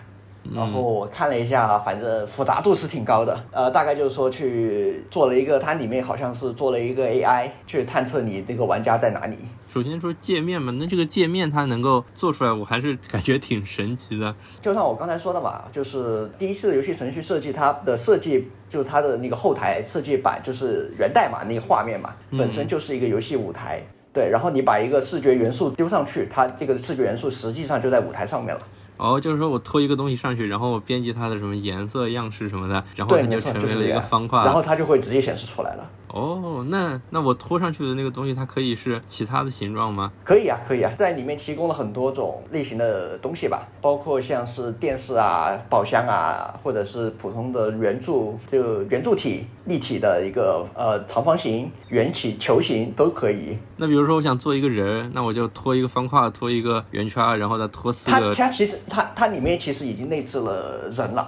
[0.54, 3.44] 然后我看了一下，反正复杂度是挺高的。
[3.52, 9.36] 呃，大概就是说去做了一个，它里面好像是做了一个 AI 去探测你这个玩家在哪里。
[9.72, 14.34] 首先说界面嘛，那这个界面它能够做出来，我还是感觉挺神奇的。
[14.60, 23.80] 就像我刚才说的嘛，就是第一次的游戏程序设计，它的设计就是它的那个后台设计版，就是源代码那个画面嘛，本身就是一个游戏舞台。
[24.12, 28.60] 对，然后你把一个视觉元素丢上去，它这个视觉元素实际上就在舞台上面了。
[29.02, 35.90] 哦，就是说我拖一个东西上去，然后我编辑它的什么颜色、样式什么的，然后它就成为了一个方块，然后它就会直接显示出来了。
[36.12, 40.12] 哦，那那我拖上去的那个东西，它可以是其他的形状吗？
[40.22, 53.56] 可以啊，可以啊，在里面提供了很多种类型的东西吧，包括像是电视啊、宝箱啊，或者是普通的圆柱，就圆柱体、立体的一个呃长方形、圆体、球形都可以。
[53.78, 58.30] 那比如说我想做一个人，那我就拖一个方块，拖一个圆圈，然后再拖四个。
[58.30, 61.26] 它它其实它它里面其实已经内置了人了。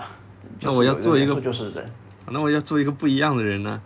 [0.60, 1.82] 那我要做一个就是人。
[2.30, 3.80] 那我要做一个不一样的人呢？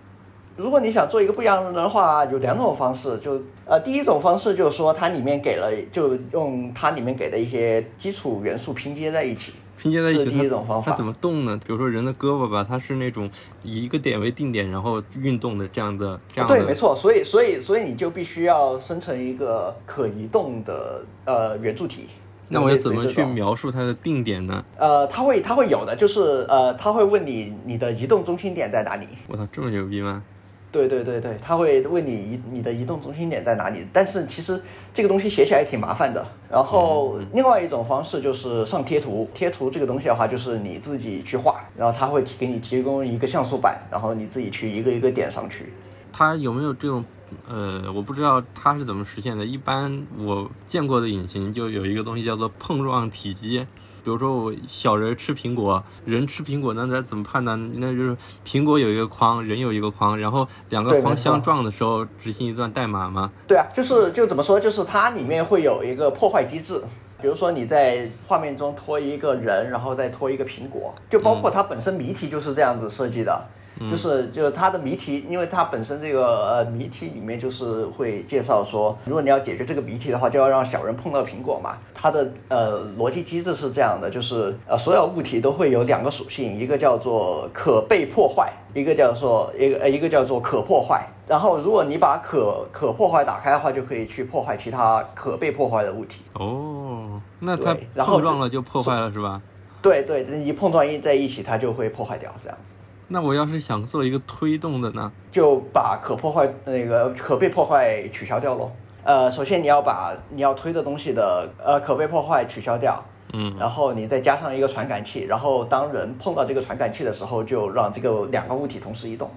[0.59, 10.25] 如果你想做一个不一样的人的话，有两种方式，就呃，第一种方式就是说它里面给了，就用它里面给的一些基础元素拼接在一起，拼接在一起。
[10.25, 10.90] 第一种方法。
[10.90, 11.57] 它怎么动呢？
[11.64, 13.31] 比如说人的胳膊吧，它是那种
[13.62, 16.49] 以一个点为定点，然后运动的这样的这样。
[16.49, 16.92] 对，没错。
[16.97, 22.09] 所以所以所以你就必须要生成一个可移动的呃圆柱体。
[22.49, 24.64] 那我要怎么去描述它的定点呢？
[24.77, 29.07] 呃，它会它会有的，就是呃，它会问你你的移动中心点在哪里。
[29.29, 30.21] 我操，这么牛逼吗？
[30.70, 34.61] 对对对对，他会问你移你的移动中心点在哪里，但是其实
[34.92, 36.24] 这个东西写起来挺麻烦的。
[36.50, 45.72] 然后另外一种方式就是上贴图，贴图这个东西的话，就是你自己去画，然后他会提给你提供一个像素板，然后你自己去一个一个点上去。
[46.12, 47.04] 它有没有这种？
[47.46, 49.44] 呃，我不知道它是怎么实现的。
[49.44, 53.66] 一般我见过的引擎就有一个东西叫做碰撞体积。
[54.09, 57.71] 比比如说我小人吃苹果，人吃苹果，那咱怎么判断？
[57.75, 63.31] 那就是苹果有一个框，人有一个框，然后两个框相撞的时候执行一段代码吗？
[63.47, 66.83] 对啊，就是就怎么说，就是它里面会有一个破坏机制。
[67.21, 73.44] 比如说你在画面中拖一个人，然后再拖一个苹果，就包括它本身谜题就是这样子设计的。
[73.90, 81.76] 就是就是它的谜题，因为它本身这个呃谜题里面就是会介绍说，如果你要解决这个谜题的话，就要让小人碰到苹果嘛。
[81.94, 91.06] 它的呃逻辑机制是这样的，就是呃所有物体都会有两个属性，一个叫做可被破坏，一个叫做一个呃一个叫做可破坏。
[91.26, 96.22] 然后如果你把可可破坏打开的话，就可以去破坏其他可被破坏的物体。
[96.34, 99.40] 哦，那它碰撞了就破坏了是吧？
[99.82, 102.76] 对对，一碰撞一在一起，它就会破坏掉这样子。
[103.09, 105.11] 那我要是想做一个推动的呢？
[105.33, 108.71] 就把可破坏那个可被破坏取消掉喽。
[109.03, 119.31] 呃，首先你要把你要推的东西的呃可被破坏取消掉，嗯，然后你再加上一个传感器，然后当人碰到这个传感器的时候，就让这个两个物体同时移动，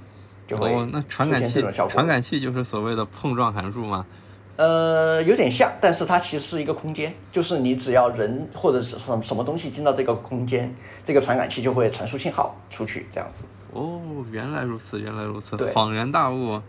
[0.46, 4.06] 就会那传感器传感器就是所谓的碰撞函数吗？
[4.62, 10.72] 呃，有点像，但是它其实是一个空间，就是你只要人或者是什什么东西进到这个空间，
[11.04, 13.44] 这个传感器就会传输信号出去，这样子。
[13.74, 16.62] 哦，原来如此，原来如此，恍然大悟。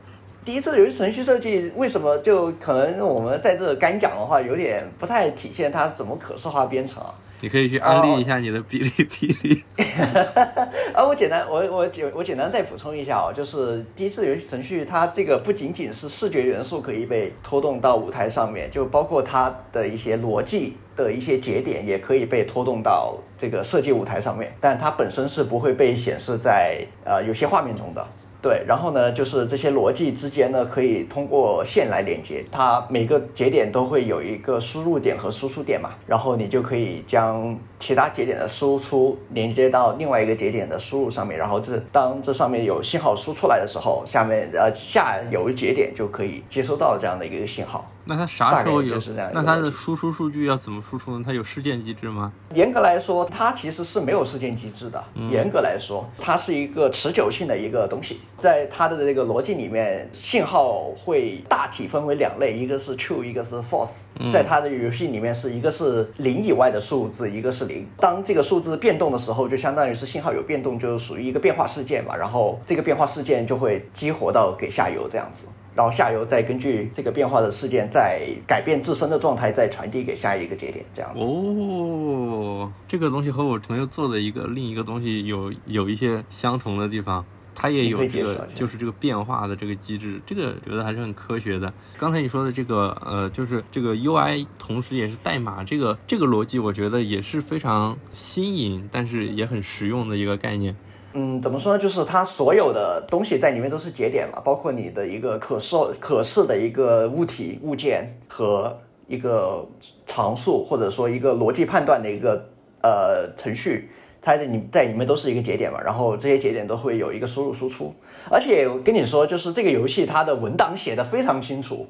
[0.42, 7.04] 第一次游戏程序设计，为什么就可能我们在这干讲的话，有点不太体现它怎么可视化编程。
[7.42, 9.64] 你可以去安利一下你的哔哩哔哩。
[10.94, 28.06] 啊，我简单，我我简我简单再补充一下哦，就是第一次游戏程序，它这个不仅仅是视觉元素可以被拖动到舞台上面，就包括它的一些逻辑的一些节点也可以被拖动到这个设计舞台上面，但它本身是不会被显示在呃有些画面中的。
[28.42, 47.90] 对，然后呢，就是这些逻辑之间呢，可以通过线来连接，它每个节点都会有一个输入点和输出点嘛，然后你就可以将其他节点的输出连接到另外一个节点的输入上面，然后这当这上面有信号输出来的时候，下面呃下游节点就可以接收到这样的一个信号。
[48.04, 48.98] 那它啥时候有？
[49.32, 51.22] 那它的输出数据要怎么输出呢？
[51.24, 52.32] 它有事件机制吗？
[52.52, 55.02] 严格来说，它其实是没有事件机制的。
[55.28, 58.20] 严格来说，它是一个持久性的一个东西。
[58.36, 64.00] 在它的这个逻辑里面，信号会大体分为两类，一个是 true，一个是 false。
[64.32, 67.66] 在它的游戏里面，是一个是零以外的数字，一个是
[67.98, 72.16] 当这个数字变动的时候，就相当于是信号有变动，就属于一个变化事件嘛。
[72.16, 75.46] 然后这个变化事件就会激活到给下游这样子。
[75.74, 81.24] 然后下游再根据这个变化的事件，再改变自身的状态，再传递给下一个节点，这样子。
[81.24, 87.24] 哦，这个东西和我朋友做的一个另一个东西有有一些相同的地方，
[87.54, 91.72] 它也有这个就是这个变化的这个机制，这个觉得还是很科学的。
[91.98, 100.74] 刚才你说的这个呃，就是这个 UI 同时也是代码，这个这个逻辑我觉得也是非常新颖，但是也很实用的一个概念。
[101.14, 101.82] 嗯，怎么说呢？
[101.82, 109.68] 就是它所有的东西在里面都是节点嘛，包括你的一个可视可视的一个物体物件和一个
[110.06, 112.48] 常数，或者说一个逻辑判断的一个
[112.80, 113.90] 呃程序，
[114.22, 115.78] 它在你在里面都是一个节点嘛。
[115.82, 117.94] 然后这些节点都会有一个输入输出，
[118.30, 121.86] 而且我跟你说，就是这个游戏它的文档写的非常清楚，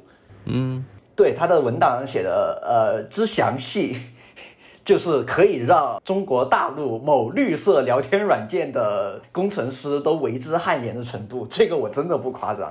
[0.46, 3.96] 嗯，对，它的文档写的呃之详细。
[4.84, 12.68] 就是可以让中国大陆某绿色聊天软件的工程师都为之汗颜的程度，这个我真的不夸张。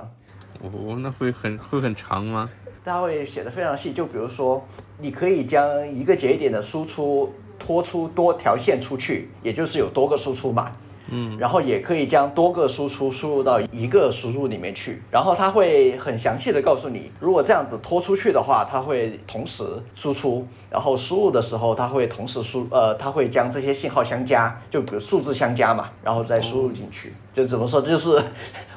[0.60, 2.50] 哦，那会很会很长吗？
[2.84, 4.62] 它会写的非常细，就比如说，
[4.98, 7.32] 你可以将一个节点的输出
[7.64, 10.72] 拖出多条线出去，也就是有多个输出嘛。
[11.10, 27.12] 嗯，然后也可以将多个输出输入到一个输入里面去，然后它会很详细的告诉你，如果这样子拖出去的话，它会同时输出，然后输入的时候，它会同时输，呃，它会将这些信号相加，就比如数字相加嘛，然后再输入进去。
[27.32, 28.22] 就怎么说，就是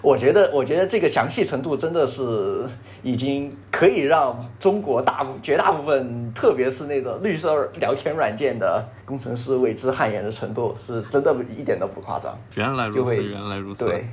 [0.02, 2.66] 我觉得，我觉得这个详细程度真的是
[3.04, 12.38] 已经可以让中国大部绝大部分，特别是那种绿色聊天软件的工程师为之汗颜的程度，是真的一点都不夸张。
[12.56, 13.86] 原来如此，原来如此。
[13.86, 14.06] 对，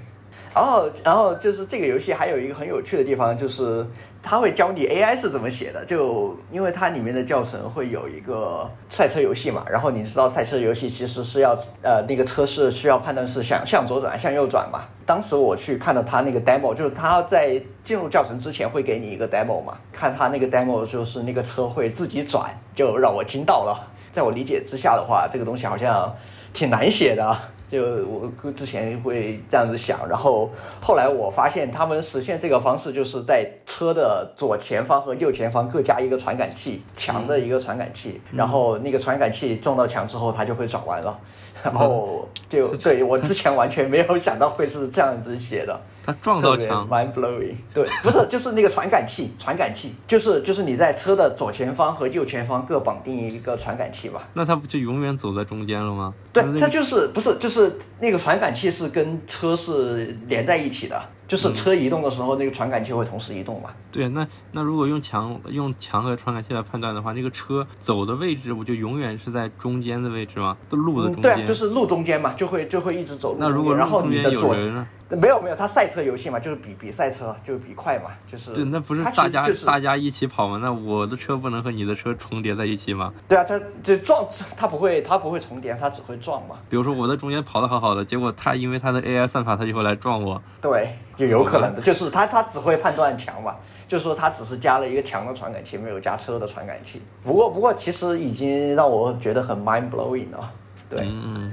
[0.55, 3.87] 然后，然后就是这个游戏还有一个很有趣的地方，就是。
[4.25, 14.83] 它会教你 AI 是怎么写的，就因为它里面的教程会有一个赛车游戏嘛，然后你知道赛车游戏其实是要呃那个车是需要判断是向向左转向右转嘛。
[15.05, 23.91] 当时我去看到他那个 demo，就是他在进入教程之前会给你一个 demo 嘛，看他那个 demo 就是那个车会自己转，就让我惊到了。
[24.13, 26.15] 在我理解之下的话，这个东西好像
[26.53, 27.37] 挺难写的。
[27.73, 41.19] 就我之前会这样子想，然后后来我发现他们实现这个方式就是在车的左前方和右前方各加一个传感器，墙的一个传感器，然后那个传感器撞到墙之后，它就会转弯了。
[41.63, 47.55] 然后 就对我之前完全没有想到会是这样子写的，它撞到墙，mind blowing。
[47.73, 54.23] 对，不是，就是那个传感器，传感器就是就是你在车的左前方和右前方各绑定一个传感器吧？
[54.35, 56.13] 那它不就永远走在中间了吗？
[56.33, 61.01] 对，它就是不是就是那个传感器是跟车是连在一起的。
[61.29, 63.71] 就是车移动的时候，那个传感器会同时移动嘛？
[63.91, 70.55] 对，那那如果用墙用墙和传感器来判断的话，那个车走的位置不就永远是在中间的位置吗？
[70.69, 71.37] 都路的中间。
[71.37, 73.39] 对，就是路中间嘛，就会就会一直走路。
[73.41, 74.87] 那如果然后你的左呢？
[75.17, 78.53] 没有没有，它赛车游戏嘛，就是比比赛车，就是比快嘛，就是。
[78.53, 80.59] 对，那不是大家大家一起跑吗？
[80.63, 83.13] 那我的车不能和你的车重叠在一起吗？
[83.29, 86.57] 对啊，它就撞，它不会它不会重叠，它只会撞嘛。
[86.71, 90.41] 比如说我在中间跑的好好的，结果它因为它的 AI 算法，它就会来撞我。
[90.61, 93.57] 对，就有可能的，就是它它只会判断墙嘛，
[93.87, 97.03] 就是说它只是加了一个墙的传感器，没有加车的传感器。
[97.23, 100.53] 不过不过其实已经让我觉得很 mind blowing 了，
[100.89, 101.07] 对，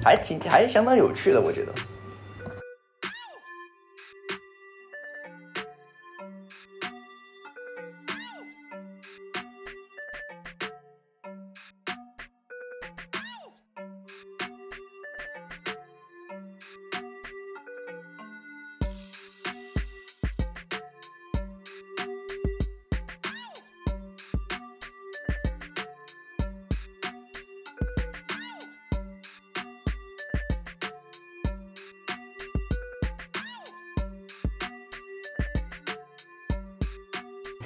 [0.03, 1.74] 还挺还相当有趣的，我觉得。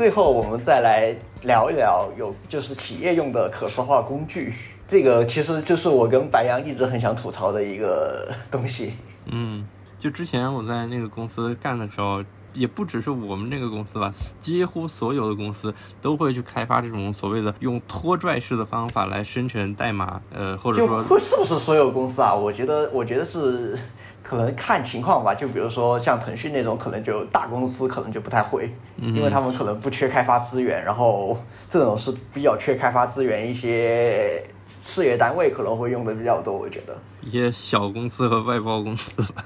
[0.03, 4.53] 最后，我们再来聊一聊有就是企业用的可视化工具。
[4.85, 8.95] 这个其实就是我跟白杨一直很想吐槽的一个东西。
[9.27, 9.65] 嗯，
[9.97, 12.21] 就之前我在那个公司干的时候，
[12.53, 20.21] 也不只是我们这个公司吧，几乎所有的公司都会去开发这种所谓的用拖拽式的方法来生成代码。
[20.35, 22.35] 呃，或者说，是不是所有公司啊？
[22.35, 23.73] 我觉得，我觉得是。
[24.23, 31.37] 可能看情况吧，就比如说像腾讯那种，可能就大公司可能就不太会，因为他们可能不缺开发资源，然后
[31.69, 34.41] 这种是比较缺开发资源，一些
[34.81, 36.95] 事业单位可能会用的比较多，我觉得。
[37.21, 39.43] 一些小公司和外包公司吧，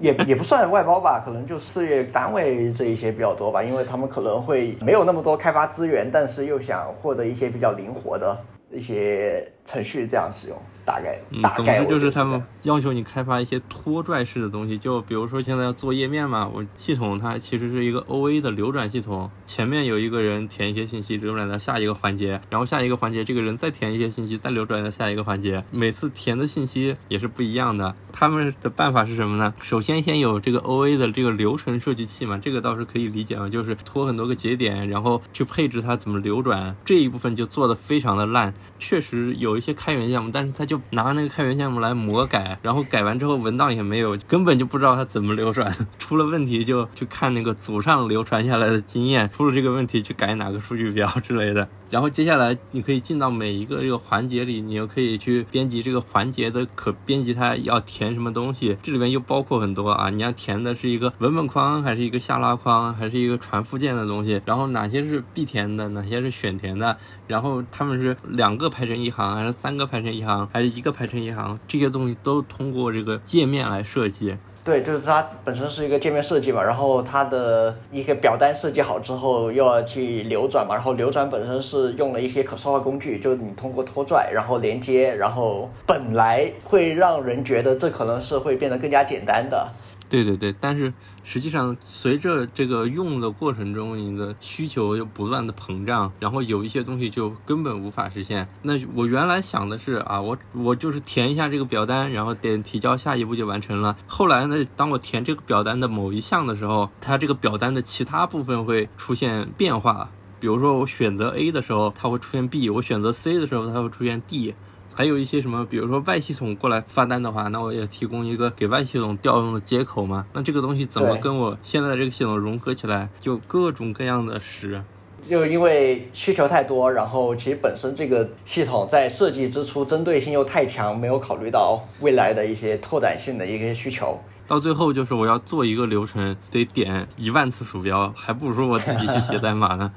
[0.00, 8.36] 也也不算外包吧，可能就事业单位这一些比较多吧，因为他们可能会没有那么多开发资源，但是又想获得一些比较灵活的
[8.70, 10.58] 一些程序这样使用。
[10.90, 27.94] 大概，嗯总之就是他们要求你开发一些拖拽式的东西，就比如说现在要做页面嘛，我系统它其实是一个 O A 的流转系统，前面有一个人填一些信息，流转到下一个环节，然后下一个环节这个人再填一些信息，再流转到下一个环节，每次填的信息也是不一样的。
[28.12, 29.54] 他们的办法是什么呢？
[29.62, 45.70] 首先先有这个 O A 的这个流程设计器嘛，这个倒是可以理解嘛，就是拖很多个节点，然后去配置它怎么流转，这一部分就做的非常的烂，确实有一些开源项目，但是它就拿那个开源项目来魔改，然后改完之后文档也没有，根本就不知道它怎么流转。
[45.98, 51.68] 出了问题就去看那个祖上流传下来的经验，出了这个问题去改哪个数据表之类的。
[51.90, 66.96] 然后接下来你可以进到每一个这个环节里，你又可以去编辑这个环节的可编辑它要填什么东西，这里面又包括很多啊，你要填的是一个文本框，还是一个下拉框，还是一个传附件的东西，然后哪些是必填的，哪些是选填的，
[67.30, 74.36] 然后他们是两个排成一行，还是三个排成一行，还是一个排成一行，这些东西都通过这个界面来设计。
[74.64, 89.68] 对，就是它本身是一个界面设计嘛，然后它的一个表单设计好之后，又要去流转嘛，然后流转本身是用了一些可视化工具，就是你通过拖拽，然后连接，然后本来会让人觉得这可能是会变得更加简单的。
[90.08, 90.92] 对对对，但是
[91.22, 98.48] 实际上随着这个用的过程中，你的需求又不断的膨胀，然后有一些东西就根本无法实现。
[98.62, 103.96] 那我原来想的是啊，我我就是填一下这个表单，然后点提交，下一步就完成了。
[104.06, 110.08] 后来呢，当我填这个表单的某一项的时候，它这个表单的其他部分会出现变化，
[110.38, 114.54] 比如说我选择 A 的时候，它会出现 B；我选择 C 的时候，它会出现 D。
[115.00, 120.26] 还有一些什么，比如说外系统过来发单的话，那我也提供一个给外系统调用的接口嘛。
[120.34, 123.08] 那这个东西怎么跟我现在这个系统融合起来？
[123.18, 124.82] 就各种各样的事。
[125.26, 134.20] 就因为需求太多，然后其实本身这个系统在设计之初针对性又太强，没有考虑到未来的一些拓展性的一些需求。
[134.46, 139.90] 到最后就是我要做一个流程，得点一万次鼠标，还不如我自己去写代码呢。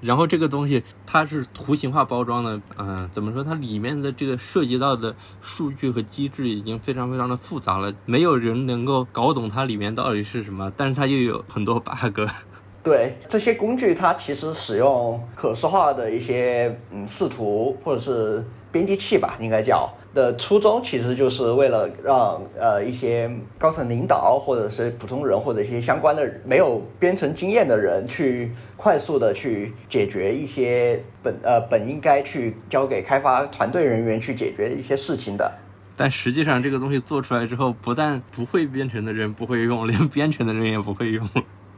[0.00, 3.44] 然后这个东西它是图形化包装的，嗯、怎么说？
[3.44, 12.20] 它里面的这个涉及到的数据和机制已经非常非常的复杂了，没有人能够搞懂它里面到底是什么，但是它又有很多 bug。
[12.82, 18.42] 对这些工具，它其实使用可视化的一些嗯视图或者是
[18.72, 35.52] 编辑器吧，应该叫的初衷，其实就是为了让呃一些高层领导或者是普通人或者一些相关的没有编程经验的人，去快速的去解决一些本呃本应该去交给开发团队人员去解决一些事情的。
[35.96, 41.28] 但实际上，这个东西做出来之后，不但不会编程的人不会用，连编程的人也不会用。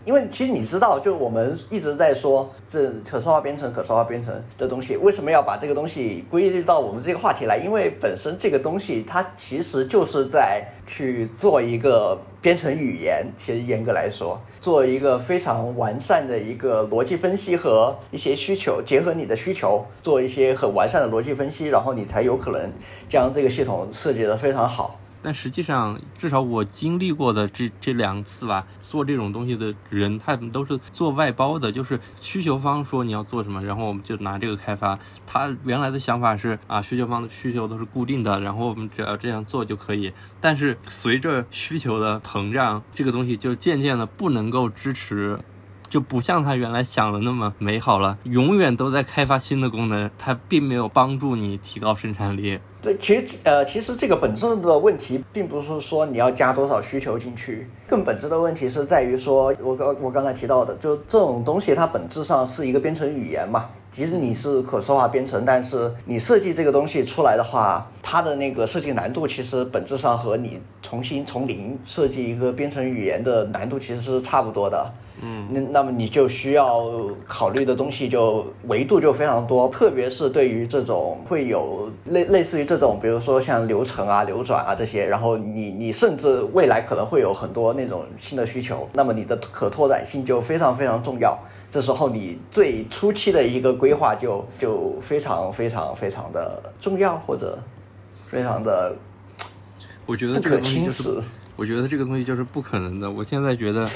[0.04, 7.56] 因为其实你知道，就我们一直在说这可视化编程、可视化编程的东西，为什么要把这个东西归类到我们这个话题来？
[7.56, 22.72] 因为本身这个东西它其实就是在去做一个编程语言，其实严格来说，做一个非常完善的一个逻辑分析和一些需求，结合你的需求做一些很完善的逻辑分析，然后你才有可能
[23.08, 24.98] 将这个系统设计得非常好。
[25.22, 34.98] 但实际上，至少我经历过的这这两次吧，做这种东西的人，他们都是做外包的，就是需求方说你要做什么，然后我们就拿这个开发。
[35.26, 40.12] 他原来的想法是啊，需求方的需求都是固定的，然后我们只要这样做就可以。
[40.40, 45.38] 但是随着需求的膨胀，这个东西就渐渐的不能够支持。
[45.88, 52.58] 就不像他原来想的那么美好了，永远都在开发新的功能，它并没有帮助你提高生产力。
[52.82, 63.68] 对，其实呃，其实这个本质的问题，并不是说你要加多少需求进去，更本质的问题是在于说，我刚我刚才提到的，就这种东西它本质上是一个编程语言嘛。
[63.88, 74.92] 即使你是可视化编程，但是你设计这个东西出来的话，它的那个设计难度其实本质上和你重新从零设计一个编程语言的难度其实是差不多的。
[75.20, 76.90] 嗯，那那么你就需要
[77.26, 91.38] 考虑的东西就维度就非常多，特别是对于这种会有类类似于这种，比如说像流程啊、流转啊这些，然后你你甚至未来可能会有很多那种新的需求，那么你的可拓展性就非常非常重要。
[91.70, 97.58] 这时候你最初期的一个规划就就非常非常非常的重要，或者
[98.30, 98.94] 非常的
[100.06, 101.28] 我觉得不可轻就是视。
[101.54, 103.10] 我觉得这个东西就是不可能的。
[103.10, 103.86] 我现在觉得，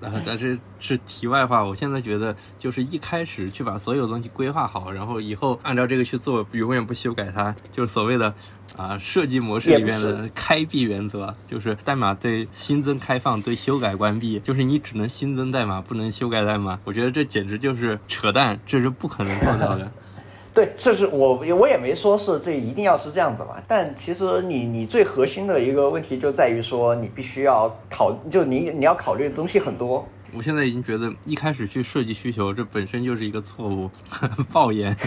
[0.00, 1.64] 啊，但是是题外话。
[1.64, 8.34] 我现在觉得，就是一开始去把所有东西规划好，然后以后按照这个去做，永远不修改它，就是所谓的
[8.76, 16.78] 啊设计模式里面的开闭原则，就是代码对新增开放，对修改关闭，就是你只能新增代码，不能修改代码。
[16.84, 19.90] 我觉得这简直就是扯淡，这是不可能做到的。
[20.56, 30.02] 对，这是我我也没说是这一定要是这样子嘛，但其实你你最核心的一个问题就在于说，你必须要考，就你你要考虑的东西很多。
[30.36, 33.90] 我现在已经觉得一开始去设计需求，这本身就是一个错误，
[34.52, 34.94] 爆言。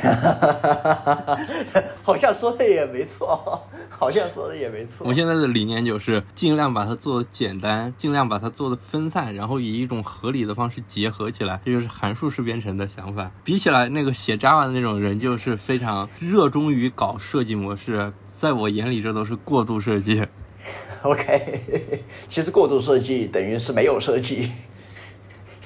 [2.02, 5.14] 好像说的也没错，好像说的也没错我。
[5.14, 13.30] 现在的理念就是尽量把它做的简单，尽量把它做的分散，然后以一种合理的方式结合起来，这就是函数式编程的想法。
[13.44, 20.26] 比起来，那个写 Java 的那种人就是非常热衷于搞设计模式，在我眼里这都是过度设计。
[21.04, 24.50] OK，其实过度设计等于是没有设计。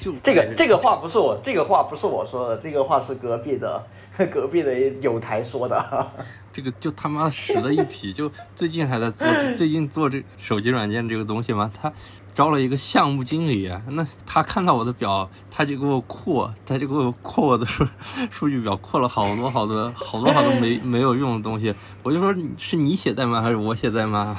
[0.03, 3.81] 就这个这个话不是我，这个话不是我说的，这个话是隔壁的
[4.29, 6.07] 隔壁的有台说的。
[6.51, 9.25] 这个就他妈屎的一批，就最近还在做，
[9.55, 11.91] 最近做这手机软件这个东西嘛，他
[12.35, 17.87] 招了一个项目经理，那他看到我的表，他就给我扩，他就给我扩我的数
[18.29, 21.73] 数据表，扩了好多好多好多好多没 没有用的东西，
[22.03, 24.37] 我就说是你写代码还是我写代码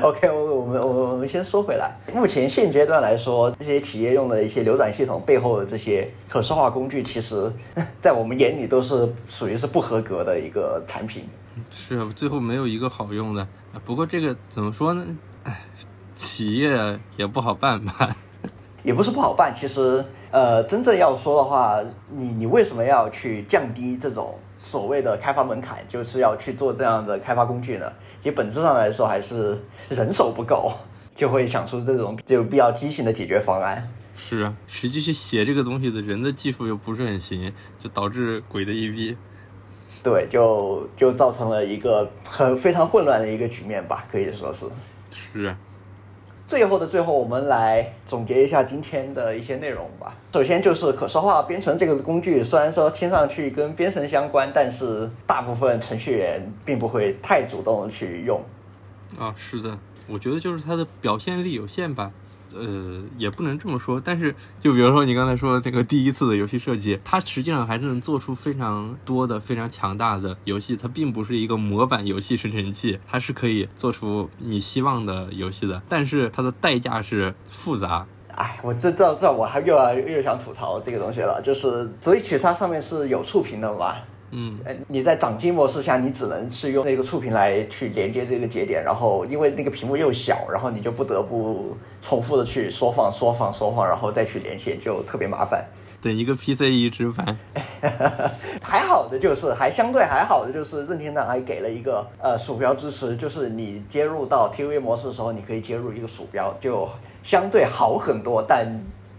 [0.00, 7.52] ？OK，我我们我我们先说回来，目前现阶段来说，这些企业用的一些流转系统背后的这些可视化工具，其实
[8.00, 11.28] 在我们眼里都是属于是不合格的一个产品。
[11.70, 13.46] 是啊，最后没有一个好用的。
[13.84, 15.04] 不过这个怎么说呢？
[15.44, 15.64] 哎，
[16.14, 18.16] 企业也不好办吧。
[18.82, 21.78] 也不是不好办，其实呃，真正要说的话，
[22.10, 27.92] 你你为什么要去降低这种所谓的开发门槛，就是要去做这样的开发工具呢？
[28.20, 29.58] 其实本质上来说，还是
[29.88, 30.72] 人手不够，
[31.16, 33.90] 就会想出这种就比较畸形的解决方案。
[34.16, 37.52] 是啊，实际去写这个东西的人的技术又不是很行，
[37.82, 39.16] 就导致鬼的一逼。
[40.00, 44.66] 对，就就造成了一个很非常混乱的一个局面吧，可以说是。
[45.10, 45.58] 是啊，
[46.52, 50.14] 最后的最后，我们来总结一下今天的一些内容吧。
[50.34, 58.38] 首先就是可视化编程这个工具，虽然说听上去跟编程相关，但是大部分程序员并不会太主动去用。
[59.18, 62.12] 啊，是的，我觉得就是它的表现力有限吧。
[62.58, 70.76] 呃，也不能这么说，但是就比如说你刚才说的那个第一次的游戏设计，它实际上还是能做出非常多的、非常强大的游戏。
[70.76, 75.82] 它并不是一个模板游戏生成器，它是可以做出你希望的游戏的。
[75.88, 78.06] 但是它的代价是复杂。
[78.34, 83.94] 哎，我这这这我还又要又想吐槽这个东西了，就是 Switch 它上面是有触屏的嘛？
[84.32, 95.64] 嗯，呃，你在掌机模式下，你只能是用那个触屏来去连接这个节点，然后因为那个屏幕又小，然后你就不得不重复的去缩放、缩放、缩放，然后再去连线，就特别麻烦。
[96.00, 97.38] 等一个 PC 移植版，
[98.60, 106.88] 还好的就是还相对还好的就是任天堂还给了一个呃鼠标支持，就是你接入到 TV 模式的时候，你可以接入一个鼠标，就
[107.22, 108.66] 相对好很多，但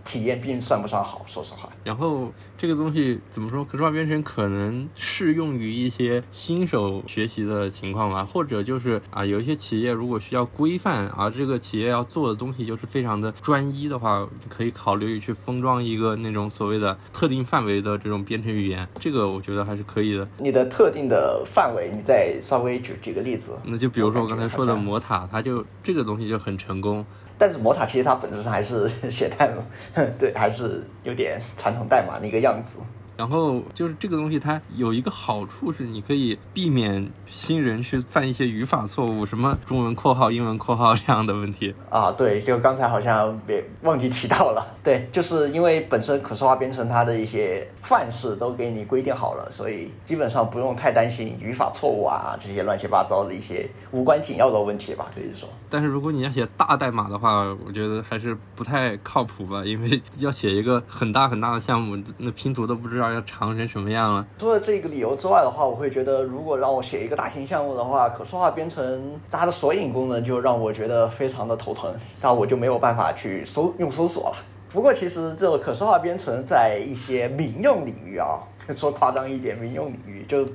[0.04, 1.70] 体验并算不上好，说实话。
[1.84, 3.64] 然后这个东西怎么说？
[3.64, 20.28] 可视化编程可能适用于一些新手学习的情况吧，或者就是啊，有一些企业如果需要规范，而这个企业要做的东西就是非常的专一的话，可以考虑去封装一个那种所谓的特定范围的这种编程语言，这个我觉得还是可以的。
[20.38, 23.54] 你的特定的范围，你再稍微举举个例子。
[23.66, 27.06] 那就比如说我刚才说的魔塔，它就这个东西就很成功。
[27.38, 29.64] 但是魔塔其实它本质上还是写代码，
[30.20, 32.80] 对，还是有点传统代码那个样子。
[33.16, 41.74] 然后就是这个东西，它有一个好处是，你可以避免新人去犯一些语法错误，什么中文括号、英文括号这样的问题。
[41.90, 55.48] 啊，对，就刚才好像别忘记提到了，对，就是因为本身可视化编程它的一些范式都给你规定好了，所以基本上不用太担心语法错误啊这些乱七八糟的一些无关紧要的问题吧，可以说。
[55.70, 64.24] 但是如果你要写大代码的话，我觉得还是不太靠谱吧，因为 要写一个很大很大的项目，那拼图都不知道要长成什么样了。
[64.38, 71.92] 除了这个理由之外的话，我会觉得，如果让我写一个大型项目的话，可视化编程它的索引功能就让我觉得非常的头疼，
[72.22, 74.36] 那我就没有办法去搜用搜索了。
[74.72, 78.40] 不过其实这个可视化编程在一些民用领域啊，
[78.70, 80.46] 说夸张一点，民用领域就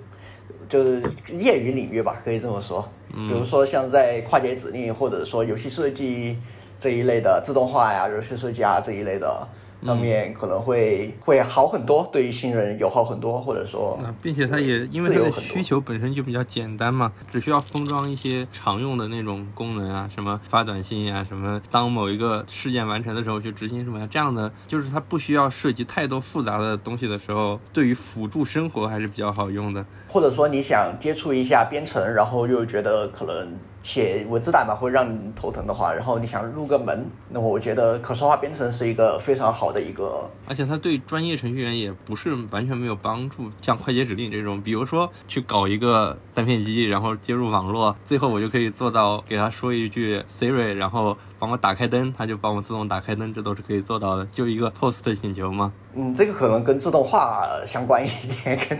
[0.68, 1.02] 就是
[1.38, 2.86] 业余领域吧，可以这么说。
[3.10, 6.38] 比如说像在跨界指令或者说游戏设计
[6.78, 9.48] 这一类的自动化呀、游戏设计啊这一类的。
[9.84, 29.84] 上面可能会会好很多，对于新人友好很多，或者说啊，并且它也因为需求本身就比较简单嘛，只需要封装一些常用的那种功能啊，什么发短信呀、什么当某一个事件完成的时候去执行什么呀，这样的就是它不需要涉及太多复杂的东西的时候，对于辅助生活还是比较好用的。
[30.08, 55.72] 或者说你想接触一下编程，然后又觉得可能写文字代码会让你头疼的话，然后你想入个门，那么我觉得可视化编程是一个非常好的一个而且它对专业程序员也不是完全没有帮助，像快捷指令这种，比如说去搞一个单片机，然后接入网络，最后我就可以做到给他说一句 Siri，然后帮我打开灯，他就帮我自动打开灯，这都是可以做到的，就一个 POST 请求嘛。
[55.94, 58.08] 嗯，这个可能跟自动化相关一
[58.44, 58.78] 点， 跟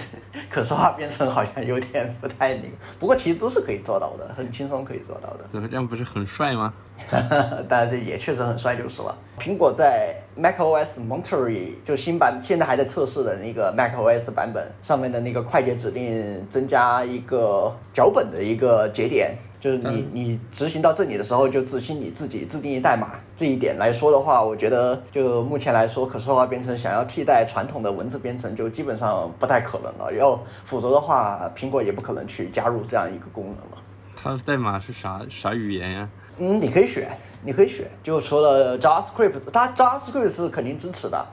[0.50, 2.68] 可视化编程好像有点不太那个。
[2.98, 5.44] 不过其实都是可以做到的，很轻松可以做到的。
[5.50, 6.72] 对，这样不是很帅吗？
[7.68, 9.16] 当然这也确实很帅就是了。
[9.38, 30.10] 苹果在 macOS Monterey 就新版现在还在测试的那个 macOS 版本上面的那个快捷指令增加一个脚本的一个节点，就是你你执行到这里的时候就执行你自己自定义代码这一点来说的话，我觉得就目前来说，可视化编程想要替代传统的文字编程就基本上不太可能了。
[30.10, 33.78] 然后否则的话，苹果也不可能去加入这样一个功能了。
[34.20, 36.08] 它代码是啥啥语言呀？
[36.38, 37.08] 嗯，你可以选，
[37.44, 41.26] 你可以选，就除了 JavaScript，它 JavaScript 是肯定支持的，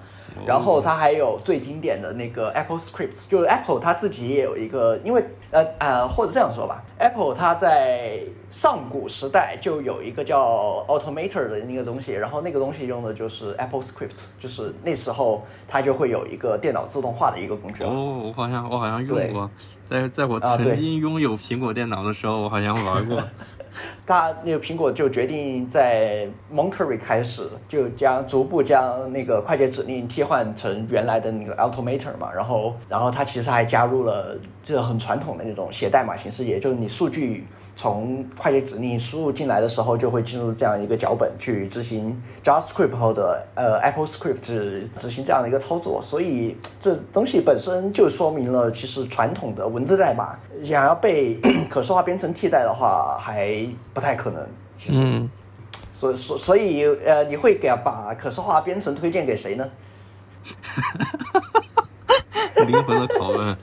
[0.46, 8.20] 然后它还有最经典的那个 Apple Script，就是 Apple 它自己也有一个，因为呃呃，或者这样说吧，Apple 它在
[8.52, 17.90] 上古时代就有一个叫 Automator 的那个东西，然后那个东西用的就是 Apple Script，就是那时候它就会有一个电脑自动化的一个工具了。
[17.90, 19.50] 哦，我好像我好像用过，
[19.90, 23.22] 在在我曾经拥有苹果电脑的时候，我好像玩过。
[24.06, 37.46] 他那个苹果就决定在 Monterey 开始，就将逐步将那个快捷指令替换成原来的那个 Automator 嘛，然后然后它其实还加入了这很传统的那种写代码形式，也就是你数据
[37.76, 51.36] 从快捷指令输入进来的时候，就会进入这样一个脚本去执行 JavaScript 后的呃 Apple Script 执行这样的一个操作，所以这东西本身就说明了，其实传统的文字代码想要被
[51.70, 53.64] 可视化编程替代的话，还
[53.94, 54.44] 不太可能。
[54.76, 55.30] 其实，嗯，
[55.94, 59.70] 所以所所以呃，你会给把可视化编程推荐给谁呢？
[62.66, 63.56] 灵魂的拷问。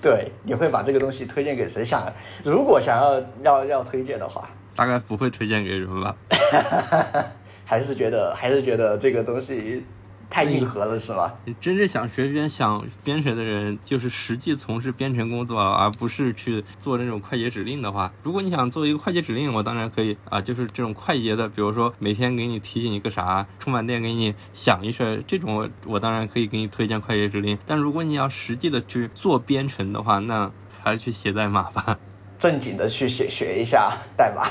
[0.00, 1.84] 对，你会把这个东西推荐给谁？
[1.84, 2.12] 想
[2.44, 6.14] 如果想要要要推荐的话，大概不会推荐给人吧？
[7.64, 9.84] 还是觉得还是觉得这个东西
[10.28, 11.34] 太硬核了，是吧？
[11.44, 11.54] 你？
[11.60, 18.12] 真正想学编想编程的人，就是实际从事编程工作，而不是去做那种快捷指令的话。
[18.22, 27.56] 如果你想做一个快捷指令，我当然可以啊，就是这种快捷的，比如说每天给你提醒一个啥，充满电给你响一声，这种我我当然可以给你推荐快捷指令。
[27.64, 30.50] 但如果你要实际的去做编程的话，那
[30.82, 31.98] 还是去写代码吧。
[32.38, 34.44] 正经的去写学一下代码。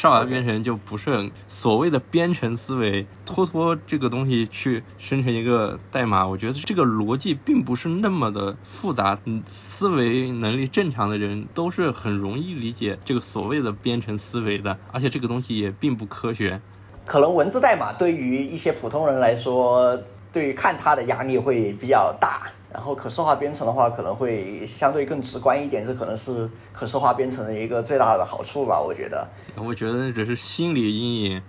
[0.00, 9.18] 少儿编程就不是很所谓的编程思维，拖拖这个东西去生成一个代码，我觉得这个逻辑并不是那么的复杂。
[9.24, 16.60] 嗯，思维能力正常的人都是很容易理解这个所谓的编程思维的，而且这个东西也并不科学。
[17.04, 20.00] 可能文字代码对于一些普通人来说，
[20.32, 22.42] 对于看它的压力会比较大。
[22.78, 29.28] 然后可视化编程的话，可能会相对更直观一点，这可能是可视化编程的一个最大的好处吧，我觉得。
[29.56, 31.42] 我觉得那只是心理阴影。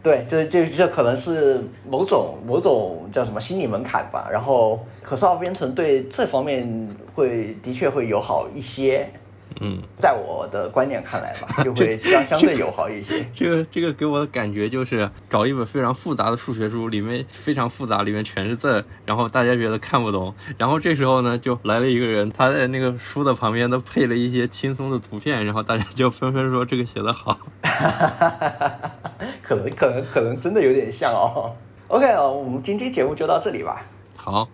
[0.00, 4.28] 对，这这这可能是某种某种叫什么心理门槛吧。
[4.30, 9.10] 然后可视化编程对这方面会的确会友好一些。
[9.60, 13.26] 嗯，在我的观念看来吧， 就会相相对友好一些。
[13.34, 27.38] 这个这个给我的感觉就是找一本非常复杂的数学书，里面非常复杂，里面全是字，然后大家觉得看不懂，然后这时候呢就来了一个人，他在那个书的旁边都配了一些轻松的图片，然后大家就纷纷说这个写的好。
[29.42, 31.54] 可能可能可能真的有点像哦。
[31.88, 33.82] OK 哦，我们今天节目就到这里吧。
[34.14, 34.48] 好。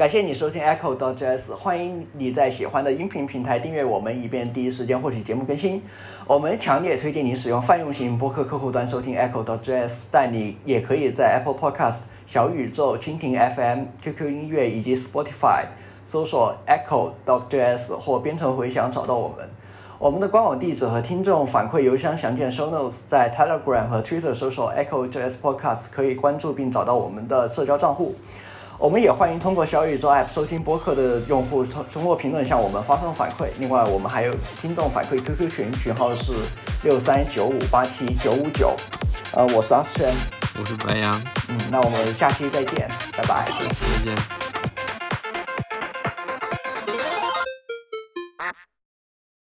[0.00, 5.82] 感谢你收听 Echo dot js，欢迎你在喜欢的音频平台订阅我们，以便第一时间获取节目更新。
[6.26, 15.66] 我们强烈推荐你使用泛用型播客客户端收听 Echo dot js，但你也可以在 Apple Podcast、小宇宙、蜻蜓 FM、QQ 音乐以及 Spotify
[16.06, 19.46] 搜索 Echo dot js 或编程回响找到我们。
[19.98, 28.14] 我们的官网地址和听众反馈邮箱详见 Show Notes，在 Telegram 和 Twitter 搜索 Echo js Podcast 可以关注并找到我们的社交账户。
[28.80, 33.48] 我们也欢迎通过小宇宙 App 收听播客的用户通通过评论向我们发送反馈。
[33.58, 36.32] 另外，我们还有听众反馈 QQ 群，群号是
[36.82, 38.74] 六三九五八七九五九。
[39.34, 40.10] 呃，我是阿轩，
[40.58, 41.12] 我是白杨。
[41.50, 43.46] 嗯，那我们下期再见，拜拜。
[43.58, 44.49] 再见。